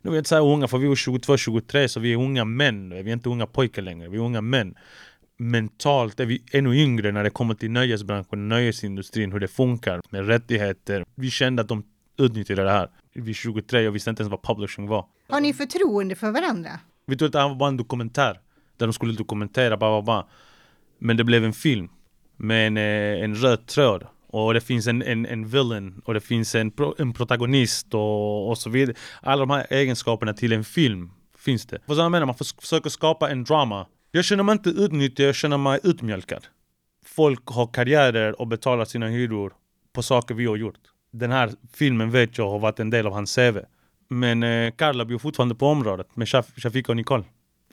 nu 0.01 0.09
vill 0.09 0.15
jag 0.15 0.19
inte 0.21 0.29
säga 0.29 0.41
unga 0.41 0.67
för 0.67 0.77
vi 0.77 0.87
var 0.87 0.95
22-23 0.95 1.87
så 1.87 1.99
vi 1.99 2.13
är 2.13 2.17
unga 2.17 2.45
män, 2.45 2.89
vi 2.89 3.09
är 3.09 3.13
inte 3.13 3.29
unga 3.29 3.47
pojkar 3.47 3.81
längre, 3.81 4.09
vi 4.09 4.17
är 4.17 4.21
unga 4.21 4.41
män 4.41 4.75
mentalt 5.37 6.19
är 6.19 6.25
vi 6.25 6.43
ännu 6.51 6.75
yngre 6.75 7.11
när 7.11 7.23
det 7.23 7.29
kommer 7.29 7.53
till 7.53 7.71
nöjesbranschen, 7.71 8.49
nöjesindustrin, 8.49 9.31
hur 9.31 9.39
det 9.39 9.47
funkar 9.47 10.01
med 10.09 10.27
rättigheter. 10.27 11.05
Vi 11.15 11.29
kände 11.29 11.61
att 11.61 11.67
de 11.67 11.83
utnyttjade 12.17 12.63
det 12.63 12.71
här. 12.71 12.89
Vi 13.13 13.29
är 13.29 13.33
23 13.33 13.87
och 13.87 13.95
visste 13.95 14.09
inte 14.09 14.21
ens 14.21 14.31
vad 14.31 14.41
publishing 14.41 14.87
var. 14.87 15.05
Har 15.29 15.41
ni 15.41 15.53
förtroende 15.53 16.15
för 16.15 16.31
varandra? 16.31 16.69
Vi 17.05 17.17
trodde 17.17 17.27
att 17.27 17.43
det 17.43 17.53
här 17.53 17.59
var 17.59 17.67
en 17.67 17.77
dokumentär. 17.77 18.39
Där 18.77 18.87
de 18.87 18.93
skulle 18.93 19.13
dokumentera, 19.13 19.77
bara, 19.77 20.01
bara. 20.01 20.25
Men 20.99 21.17
det 21.17 21.23
blev 21.23 21.45
en 21.45 21.53
film. 21.53 21.89
Med 22.37 22.67
en, 22.67 22.77
eh, 22.77 23.23
en 23.23 23.35
röd 23.35 23.65
tråd. 23.65 24.07
Och 24.27 24.53
det 24.53 24.61
finns 24.61 24.87
en, 24.87 25.01
en, 25.01 25.25
en 25.25 25.47
villain 25.47 26.01
och 26.05 26.13
det 26.13 26.21
finns 26.21 26.55
en, 26.55 26.71
pro, 26.71 26.95
en 26.97 27.13
protagonist 27.13 27.93
och, 27.93 28.49
och 28.49 28.57
så 28.57 28.69
vidare. 28.69 28.95
Alla 29.21 29.39
de 29.39 29.49
här 29.49 29.67
egenskaperna 29.69 30.33
till 30.33 30.53
en 30.53 30.63
film 30.63 31.11
finns 31.37 31.65
det. 31.65 31.79
Vad 31.85 31.97
jag 31.97 32.11
menar, 32.11 32.25
man 32.25 32.35
försöker 32.35 32.89
skapa 32.89 33.29
en 33.29 33.43
drama 33.43 33.85
jag 34.11 34.25
känner 34.25 34.43
mig 34.43 34.53
inte 34.53 34.69
utnyttjad, 34.69 35.27
jag 35.27 35.35
känner 35.35 35.57
mig 35.57 35.79
utmjölkad. 35.83 36.47
Folk 37.05 37.45
har 37.45 37.67
karriärer 37.67 38.41
och 38.41 38.47
betalar 38.47 38.85
sina 38.85 39.07
hyror 39.07 39.53
på 39.93 40.03
saker 40.03 40.35
vi 40.35 40.45
har 40.45 40.55
gjort. 40.55 40.79
Den 41.11 41.31
här 41.31 41.51
filmen 41.73 42.11
vet 42.11 42.37
jag 42.37 42.49
har 42.49 42.59
varit 42.59 42.79
en 42.79 42.89
del 42.89 43.07
av 43.07 43.13
hans 43.13 43.35
CV. 43.35 43.57
Men 44.09 44.43
eh, 44.43 44.71
Carla 44.71 45.05
bor 45.05 45.17
fortfarande 45.17 45.55
på 45.55 45.67
området 45.67 46.15
med 46.15 46.29
Shafika 46.29 46.91
och 46.91 46.95
Nicole. 46.95 47.23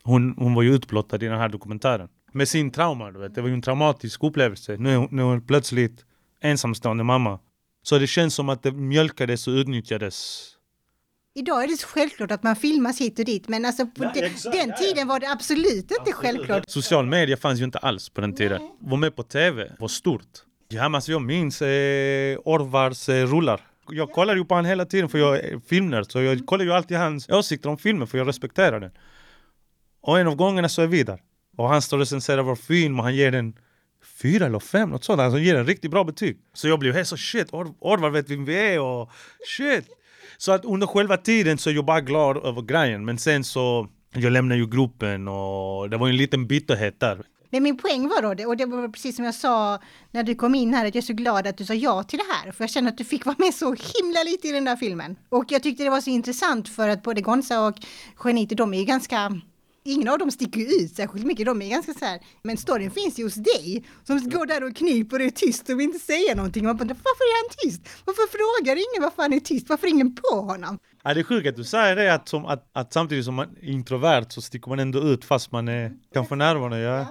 Hon, 0.02 0.34
hon 0.38 0.54
var 0.54 0.62
ju 0.62 0.74
utblottad 0.74 1.16
i 1.16 1.28
den 1.28 1.38
här 1.38 1.48
dokumentären. 1.48 2.08
Med 2.32 2.48
sin 2.48 2.70
trauma, 2.70 3.10
du 3.10 3.18
vet. 3.18 3.34
Det 3.34 3.40
var 3.40 3.48
ju 3.48 3.54
en 3.54 3.62
traumatisk 3.62 4.24
upplevelse. 4.24 4.76
Nu 4.76 4.92
är 4.92 4.96
hon, 4.96 5.08
nu 5.10 5.22
är 5.22 5.26
hon 5.26 5.46
plötsligt 5.46 6.04
ensamstående 6.40 7.04
mamma. 7.04 7.38
Så 7.82 7.98
det 7.98 8.06
känns 8.06 8.34
som 8.34 8.48
att 8.48 8.62
det 8.62 8.72
mjölkades 8.72 9.46
och 9.46 9.52
utnyttjades 9.52 10.48
Idag 11.36 11.64
är 11.64 11.68
det 11.68 11.76
så 11.76 11.86
självklart 11.86 12.30
att 12.30 12.42
man 12.42 12.56
filmas 12.56 13.00
hit 13.00 13.18
och 13.18 13.24
dit, 13.24 13.48
men 13.48 13.64
alltså 13.64 13.86
på 13.86 14.04
ja, 14.04 14.10
den, 14.14 14.24
exakt, 14.24 14.56
den 14.56 14.74
tiden 14.76 15.08
var 15.08 15.20
det 15.20 15.30
absolut 15.32 15.90
inte 15.90 16.12
självklart. 16.12 16.70
Social 16.70 17.06
media 17.06 17.36
fanns 17.36 17.60
ju 17.60 17.64
inte 17.64 17.78
alls 17.78 18.08
på 18.08 18.20
den 18.20 18.34
tiden. 18.34 18.60
Nej. 18.62 18.74
Var 18.80 18.96
med 18.96 19.16
på 19.16 19.22
TV 19.22 19.72
var 19.78 19.88
stort. 19.88 20.28
Ja, 20.68 20.82
men 20.82 20.94
alltså 20.94 21.12
jag 21.12 21.22
minns 21.22 21.62
eh, 21.62 22.38
Orvars 22.44 23.08
eh, 23.08 23.26
rullar. 23.26 23.60
Jag 23.88 24.12
kollar 24.12 24.36
ju 24.36 24.44
på 24.44 24.54
honom 24.54 24.68
hela 24.68 24.84
tiden 24.84 25.08
för 25.08 25.18
jag 25.18 25.36
är 25.36 25.60
filmnörd, 25.68 26.12
så 26.12 26.22
jag 26.22 26.46
kollar 26.46 26.64
ju 26.64 26.72
alltid 26.72 26.96
hans 26.96 27.28
åsikter 27.28 27.68
om 27.68 27.78
filmen 27.78 28.06
för 28.06 28.18
jag 28.18 28.28
respekterar 28.28 28.80
den. 28.80 28.90
Och 30.00 30.20
en 30.20 30.26
av 30.26 30.34
gångerna 30.34 30.68
så 30.68 30.82
är 30.82 30.86
vi 30.86 31.02
där. 31.02 31.20
Och 31.56 31.68
han 31.68 31.82
står 31.82 31.96
och 31.96 32.00
recenserar 32.00 32.42
vår 32.42 32.56
film 32.56 32.98
och 32.98 33.04
han 33.04 33.14
ger 33.14 33.32
den 33.32 33.58
fyra 34.22 34.46
eller 34.46 34.58
fem, 34.58 34.90
något 34.90 35.04
sånt. 35.04 35.20
Alltså, 35.20 35.36
han 35.36 35.44
ger 35.44 35.54
en 35.54 35.66
riktigt 35.66 35.90
bra 35.90 36.04
betyg. 36.04 36.38
Så 36.52 36.68
jag 36.68 36.78
blev 36.78 36.94
helt 36.94 37.08
så 37.08 37.16
shit, 37.16 37.48
Orvar 37.52 38.10
vet 38.10 38.30
vem 38.30 38.44
vi 38.44 38.54
är 38.54 38.80
och 38.80 39.10
shit. 39.56 39.88
Så 40.44 40.52
att 40.52 40.64
under 40.64 40.86
själva 40.86 41.16
tiden 41.16 41.58
så 41.58 41.70
är 41.70 41.74
jag 41.74 41.84
bara 41.84 42.00
glad 42.00 42.36
över 42.36 42.62
grejen. 42.62 43.04
Men 43.04 43.18
sen 43.18 43.44
så, 43.44 43.88
jag 44.14 44.32
lämnade 44.32 44.60
ju 44.60 44.66
gruppen 44.66 45.28
och 45.28 45.90
det 45.90 45.96
var 45.96 46.08
en 46.08 46.16
liten 46.16 46.46
bitterhet 46.46 47.00
där. 47.00 47.22
Men 47.50 47.62
min 47.62 47.76
poäng 47.76 48.08
var 48.08 48.34
då, 48.34 48.48
och 48.48 48.56
det 48.56 48.66
var 48.66 48.88
precis 48.88 49.16
som 49.16 49.24
jag 49.24 49.34
sa 49.34 49.78
när 50.10 50.22
du 50.22 50.34
kom 50.34 50.54
in 50.54 50.74
här, 50.74 50.86
att 50.86 50.94
jag 50.94 51.02
är 51.02 51.06
så 51.06 51.12
glad 51.12 51.46
att 51.46 51.58
du 51.58 51.64
sa 51.64 51.74
ja 51.74 52.02
till 52.02 52.18
det 52.18 52.34
här. 52.34 52.52
För 52.52 52.64
jag 52.64 52.70
känner 52.70 52.90
att 52.90 52.98
du 52.98 53.04
fick 53.04 53.26
vara 53.26 53.36
med 53.38 53.54
så 53.54 53.66
himla 53.66 54.22
lite 54.22 54.48
i 54.48 54.52
den 54.52 54.64
där 54.64 54.76
filmen. 54.76 55.16
Och 55.28 55.44
jag 55.48 55.62
tyckte 55.62 55.84
det 55.84 55.90
var 55.90 56.00
så 56.00 56.10
intressant 56.10 56.68
för 56.68 56.88
att 56.88 57.02
både 57.02 57.20
Gonza 57.20 57.66
och 57.66 57.74
Genite, 58.16 58.54
de 58.54 58.74
är 58.74 58.78
ju 58.78 58.84
ganska 58.84 59.40
ingen 59.84 60.08
av 60.08 60.18
dem 60.18 60.30
sticker 60.30 60.82
ut 60.82 60.96
särskilt 60.96 61.26
mycket. 61.26 61.46
De 61.46 61.62
är 61.62 61.70
ganska 61.70 61.94
så 61.94 62.04
här, 62.04 62.20
men 62.42 62.56
storyn 62.56 62.90
finns 62.90 63.18
ju 63.18 63.24
hos 63.24 63.34
dig 63.34 63.84
som 64.04 64.28
går 64.30 64.46
där 64.46 64.64
och 64.64 64.76
kniper 64.76 65.18
och 65.18 65.26
är 65.26 65.30
tyst 65.30 65.68
och 65.70 65.80
vill 65.80 65.86
inte 65.86 65.98
säga 65.98 66.34
någonting. 66.34 66.64
Man 66.64 66.76
bara, 66.76 66.84
varför 66.84 67.24
är 67.24 67.42
han 67.42 67.50
tyst? 67.58 67.88
Varför 68.04 68.22
frågar 68.28 68.76
ingen 68.76 69.02
varför 69.02 69.22
han 69.22 69.32
är 69.32 69.40
tyst? 69.40 69.68
Varför 69.68 69.86
är 69.86 69.90
ingen 69.90 70.14
på 70.14 70.36
honom? 70.36 70.78
Ja, 71.02 71.14
det 71.14 71.20
är 71.20 71.24
sjukt 71.24 71.48
att 71.48 71.56
du 71.56 71.64
säger 71.64 71.96
det 71.96 72.14
att, 72.14 72.28
som, 72.28 72.46
att, 72.46 72.70
att 72.72 72.92
samtidigt 72.92 73.24
som 73.24 73.34
man 73.34 73.56
är 73.62 73.68
introvert 73.68 74.26
så 74.28 74.42
sticker 74.42 74.68
man 74.68 74.78
ändå 74.78 74.98
ut 74.98 75.24
fast 75.24 75.52
man 75.52 75.68
är 75.68 75.92
kanske 76.12 76.34
närvarande. 76.34 76.78
Ja. 76.78 77.06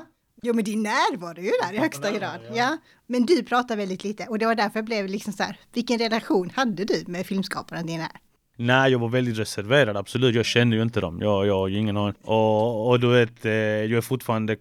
Jo 0.45 0.53
men 0.53 0.63
din 0.63 0.83
närvaro 0.83 1.37
är 1.37 1.43
ju 1.43 1.51
där 1.61 1.73
i 1.73 1.77
högsta 1.77 2.11
grad. 2.11 2.39
Ja. 2.53 2.77
Men 3.07 3.25
du 3.25 3.43
pratar 3.43 3.75
väldigt 3.75 4.03
lite 4.03 4.25
och 4.25 4.39
det 4.39 4.45
var 4.45 4.55
därför 4.55 4.79
jag 4.79 4.85
blev 4.85 5.07
liksom 5.07 5.33
så 5.33 5.43
här, 5.43 5.59
vilken 5.73 5.99
relation 5.99 6.49
hade 6.49 6.85
du 6.85 7.03
med 7.07 7.25
filmskaparen 7.25 7.85
din 7.85 7.99
här? 7.99 8.11
Nej, 8.57 8.91
jag 8.91 8.99
var 8.99 9.09
väldigt 9.09 9.39
reserverad, 9.39 9.97
absolut. 9.97 10.35
Jag 10.35 10.45
känner 10.45 10.77
ju 10.77 10.83
inte 10.83 11.01
dem. 11.01 11.19
Jag, 11.21 11.47
jag 11.47 11.55
har 11.55 11.69
ingen 11.69 11.97
aning. 11.97 12.15
Och, 12.21 12.89
och 12.89 12.99
du 12.99 13.07
vet, 13.07 13.45
eh, 13.45 13.51
jag 13.51 13.91
är 13.91 14.01
fortfarande 14.01 14.57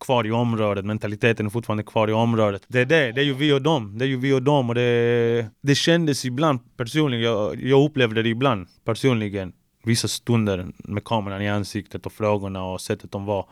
kvar 0.00 0.26
i 0.26 0.30
området, 0.30 0.84
mentaliteten 0.84 1.46
är 1.46 1.50
fortfarande 1.50 1.82
kvar 1.82 2.08
i 2.08 2.12
området. 2.12 2.62
Det 2.68 2.80
är 2.80 2.86
det, 2.86 3.12
det 3.12 3.20
är 3.20 3.24
ju 3.24 3.34
vi 3.34 3.52
och 3.52 3.62
dem. 3.62 3.98
Det 3.98 4.04
är 4.04 4.06
ju 4.06 4.16
vi 4.16 4.32
och 4.32 4.42
dem 4.42 4.68
och 4.68 4.74
det, 4.74 5.46
det 5.60 5.74
kändes 5.74 6.24
ibland 6.24 6.76
personligen, 6.76 7.24
jag, 7.24 7.62
jag 7.62 7.84
upplevde 7.84 8.22
det 8.22 8.28
ibland 8.28 8.66
personligen, 8.84 9.52
vissa 9.84 10.08
stunder 10.08 10.66
med 10.78 11.04
kameran 11.04 11.42
i 11.42 11.48
ansiktet 11.48 12.06
och 12.06 12.12
frågorna 12.12 12.64
och 12.64 12.80
sättet 12.80 13.12
de 13.12 13.24
var. 13.24 13.48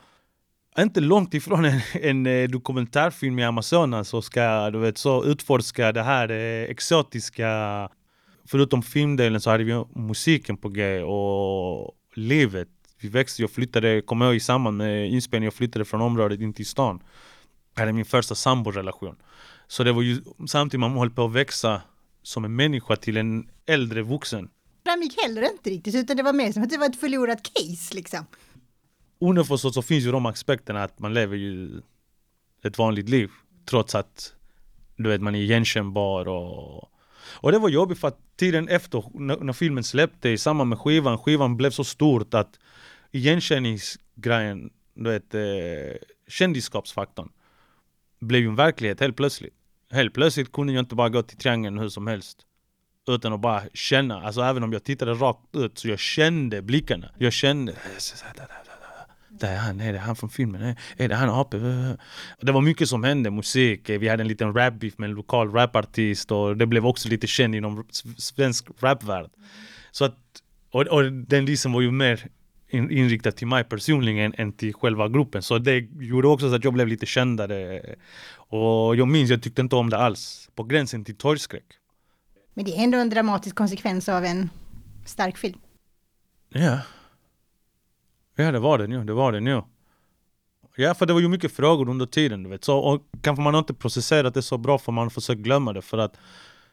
Inte 0.79 0.99
långt 0.99 1.33
ifrån 1.33 1.65
en, 1.65 1.81
en 1.93 2.25
eh, 2.25 2.49
dokumentärfilm 2.49 3.39
i 3.39 3.43
Amazonas 3.43 4.09
så 4.09 4.21
ska 4.21 4.69
du 4.69 4.79
vet 4.79 4.97
så 4.97 5.25
utforska 5.25 5.91
det 5.91 6.03
här 6.03 6.27
det 6.27 6.67
exotiska 6.69 7.49
förutom 8.47 8.83
filmdelen 8.83 9.41
så 9.41 9.49
hade 9.49 9.63
vi 9.63 9.85
musiken 9.95 10.57
på 10.57 10.69
G 10.69 11.01
och 11.01 11.95
livet. 12.13 12.67
Vi 12.99 13.09
växte, 13.09 13.41
jag 13.41 13.51
flyttade, 13.51 14.01
kommer 14.01 14.25
jag 14.25 14.35
i 14.35 14.39
samband 14.39 14.77
med 14.77 15.09
inspelningen, 15.11 15.45
jag 15.45 15.53
flyttade 15.53 15.85
från 15.85 16.01
området 16.01 16.39
in 16.39 16.53
till 16.53 16.65
stan. 16.65 17.03
Jag 17.73 17.81
hade 17.81 17.93
min 17.93 18.05
första 18.05 18.35
samborelation. 18.35 19.15
Så 19.67 19.83
det 19.83 19.91
var 19.91 20.01
ju 20.01 20.21
samtidigt 20.47 20.79
man 20.79 20.97
höll 20.97 21.09
på 21.09 21.25
att 21.25 21.31
växa 21.31 21.81
som 22.23 22.45
en 22.45 22.55
människa 22.55 22.95
till 22.95 23.17
en 23.17 23.49
äldre 23.65 24.01
vuxen. 24.01 24.49
Det 24.83 24.91
framgick 24.91 25.21
heller 25.21 25.51
inte 25.51 25.69
riktigt, 25.69 25.95
utan 25.95 26.17
det 26.17 26.23
var 26.23 26.33
mer 26.33 26.51
som 26.51 26.63
att 26.63 26.69
det 26.69 26.77
var 26.77 26.85
ett 26.85 26.99
förlorat 26.99 27.43
case 27.53 27.95
liksom. 27.95 28.25
Underförstått 29.19 29.73
så 29.73 29.81
finns 29.81 30.05
ju 30.05 30.11
de 30.11 30.25
aspekterna 30.25 30.83
att 30.83 30.99
man 30.99 31.13
lever 31.13 31.35
ju 31.35 31.81
ett 32.63 32.77
vanligt 32.77 33.09
liv. 33.09 33.29
Trots 33.69 33.95
att 33.95 34.33
du 34.95 35.09
vet, 35.09 35.21
man 35.21 35.35
är 35.35 35.39
igenkännbar 35.39 36.27
och 36.27 36.89
och 37.33 37.51
det 37.51 37.59
var 37.59 37.69
jobbigt 37.69 37.99
för 37.99 38.07
att 38.07 38.19
tiden 38.35 38.67
efter, 38.67 39.03
när, 39.13 39.37
när 39.37 39.53
filmen 39.53 39.83
släppte 39.83 40.29
i 40.29 40.37
samband 40.37 40.69
med 40.69 40.79
skivan, 40.79 41.17
skivan 41.17 41.57
blev 41.57 41.71
så 41.71 41.83
stort 41.83 42.33
att 42.33 42.59
igenkänningsgrejen, 43.11 44.69
du 44.93 45.09
vet, 45.09 45.33
eh, 45.33 45.41
kändisskapsfaktorn 46.27 47.29
blev 48.19 48.41
ju 48.41 48.47
en 48.47 48.55
verklighet 48.55 48.99
helt 48.99 49.15
plötsligt. 49.15 49.53
Helt 49.91 50.13
plötsligt 50.13 50.51
kunde 50.51 50.73
jag 50.73 50.81
inte 50.81 50.95
bara 50.95 51.09
gå 51.09 51.21
till 51.21 51.37
triangeln 51.37 51.77
hur 51.79 51.89
som 51.89 52.07
helst. 52.07 52.37
Utan 53.09 53.33
att 53.33 53.39
bara 53.39 53.63
känna, 53.73 54.21
alltså 54.21 54.41
även 54.41 54.63
om 54.63 54.73
jag 54.73 54.83
tittade 54.83 55.13
rakt 55.13 55.55
ut 55.55 55.77
så 55.77 55.87
jag 55.87 55.99
kände 55.99 56.61
blickarna. 56.61 57.09
Jag 57.17 57.33
kände 57.33 57.73
där 59.39 59.53
är 59.53 59.57
han, 59.57 59.81
är 59.81 59.93
det 59.93 59.99
han 59.99 60.15
från 60.15 60.29
filmen? 60.29 60.75
Är 60.97 61.07
det 61.09 61.15
han 61.15 61.29
AP? 61.29 61.57
Det 62.41 62.51
var 62.51 62.61
mycket 62.61 62.89
som 62.89 63.03
hände, 63.03 63.31
musik, 63.31 63.89
vi 63.89 64.07
hade 64.07 64.23
en 64.23 64.27
liten 64.27 64.53
rap-beef 64.53 64.97
med 64.97 65.09
en 65.09 65.15
lokal 65.15 65.51
rapartist 65.51 66.31
och 66.31 66.57
det 66.57 66.65
blev 66.65 66.85
också 66.85 67.09
lite 67.09 67.27
känd 67.27 67.55
inom 67.55 67.87
svensk 68.17 68.67
rapvärld. 68.79 69.29
Så 69.91 70.05
att, 70.05 70.17
och, 70.71 70.81
och 70.81 71.11
den 71.11 71.45
liksom 71.45 71.73
var 71.73 71.81
ju 71.81 71.91
mer 71.91 72.27
inriktad 72.71 73.31
till 73.31 73.47
mig 73.47 73.63
personligen 73.63 74.33
än 74.37 74.51
till 74.53 74.73
själva 74.73 75.09
gruppen. 75.09 75.41
Så 75.41 75.57
det 75.57 75.87
gjorde 75.99 76.27
också 76.27 76.49
så 76.49 76.55
att 76.55 76.63
jag 76.63 76.73
blev 76.73 76.87
lite 76.87 77.05
kändare. 77.05 77.81
Och 78.33 78.95
jag 78.95 79.07
minns, 79.07 79.29
jag 79.29 79.43
tyckte 79.43 79.61
inte 79.61 79.75
om 79.75 79.89
det 79.89 79.97
alls. 79.97 80.49
På 80.55 80.63
gränsen 80.63 81.05
till 81.05 81.15
torgskräck. 81.15 81.65
Men 82.53 82.65
det 82.65 82.71
är 82.71 82.83
ändå 82.83 82.97
en 82.97 83.09
dramatisk 83.09 83.55
konsekvens 83.55 84.09
av 84.09 84.25
en 84.25 84.49
stark 85.05 85.37
film. 85.37 85.59
Ja. 86.49 86.79
Ja 88.39 88.51
det 88.51 88.59
var 88.59 88.77
det 88.77 88.87
nu, 88.87 89.03
det 89.03 89.13
var 89.13 89.31
det 89.31 89.39
nu. 89.39 89.63
Ja 90.75 90.93
för 90.93 91.05
det 91.05 91.13
var 91.13 91.19
ju 91.19 91.27
mycket 91.27 91.51
frågor 91.51 91.89
under 91.89 92.05
tiden 92.05 92.43
du 92.43 92.49
vet. 92.49 92.63
Så, 92.63 92.77
och 92.77 93.01
kanske 93.21 93.41
man 93.41 93.55
inte 93.55 93.73
processerat 93.73 94.33
det 94.33 94.41
så 94.41 94.57
bra 94.57 94.77
för 94.77 94.91
man 94.91 95.09
försöker 95.09 95.41
glömma 95.41 95.73
det 95.73 95.81
för 95.81 95.97
att 95.97 96.17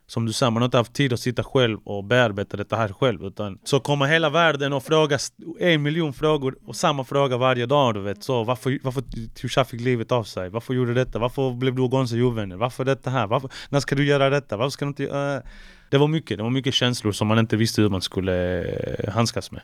som 0.06 0.26
du 0.26 0.32
säger, 0.32 0.50
man 0.50 0.62
har 0.62 0.64
inte 0.64 0.76
haft 0.76 0.92
tid 0.92 1.12
att 1.12 1.20
sitta 1.20 1.44
själv 1.44 1.78
och 1.84 2.04
bearbeta 2.04 2.56
detta 2.56 2.76
här 2.76 2.88
själv. 2.88 3.24
Utan 3.24 3.58
så 3.64 3.80
kommer 3.80 4.06
hela 4.06 4.30
världen 4.30 4.72
och 4.72 4.82
frågar 4.82 5.20
en 5.60 5.82
miljon 5.82 6.12
frågor 6.12 6.56
och 6.66 6.76
samma 6.76 7.04
fråga 7.04 7.36
varje 7.36 7.66
dag. 7.66 7.94
Du 7.94 8.00
vet. 8.00 8.22
Så 8.22 8.44
varför, 8.44 8.78
varför 8.82 9.02
Tusha 9.34 9.64
fick 9.64 9.80
livet 9.80 10.12
av 10.12 10.24
sig? 10.24 10.48
Varför 10.48 10.74
gjorde 10.74 10.94
detta? 10.94 11.18
Varför 11.18 11.50
blev 11.50 11.74
du 11.74 11.82
och 11.82 11.90
Gonza 11.90 12.16
ovänner? 12.16 12.56
Varför 12.56 12.84
detta 12.84 13.10
här? 13.10 13.26
Varför, 13.26 13.50
när 13.68 13.80
ska 13.80 13.94
du 13.94 14.04
göra 14.06 14.30
detta? 14.30 14.56
Varför 14.56 14.70
ska 14.70 14.84
du 14.84 14.88
inte... 14.88 15.04
Uh, 15.04 15.42
det 15.90 15.98
var 15.98 16.08
mycket, 16.08 16.36
det 16.36 16.42
var 16.42 16.50
mycket 16.50 16.74
känslor 16.74 17.12
som 17.12 17.28
man 17.28 17.38
inte 17.38 17.56
visste 17.56 17.82
hur 17.82 17.88
man 17.88 18.02
skulle 18.02 18.64
eh, 18.64 19.12
handskas 19.12 19.50
med. 19.50 19.62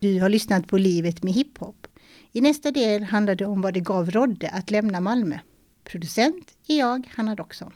Du 0.00 0.20
har 0.20 0.28
lyssnat 0.28 0.68
på 0.68 0.78
Livet 0.78 1.22
med 1.22 1.32
hiphop. 1.32 1.86
I 2.32 2.40
nästa 2.40 2.70
del 2.70 3.02
handlar 3.02 3.34
det 3.34 3.46
om 3.46 3.60
vad 3.60 3.74
det 3.74 3.80
gav 3.80 4.10
Rodde 4.10 4.48
att 4.48 4.70
lämna 4.70 5.00
Malmö. 5.00 5.38
Producent 5.84 6.54
är 6.66 6.78
jag, 6.78 7.08
Hanna 7.14 7.34
Doxon. 7.34 7.72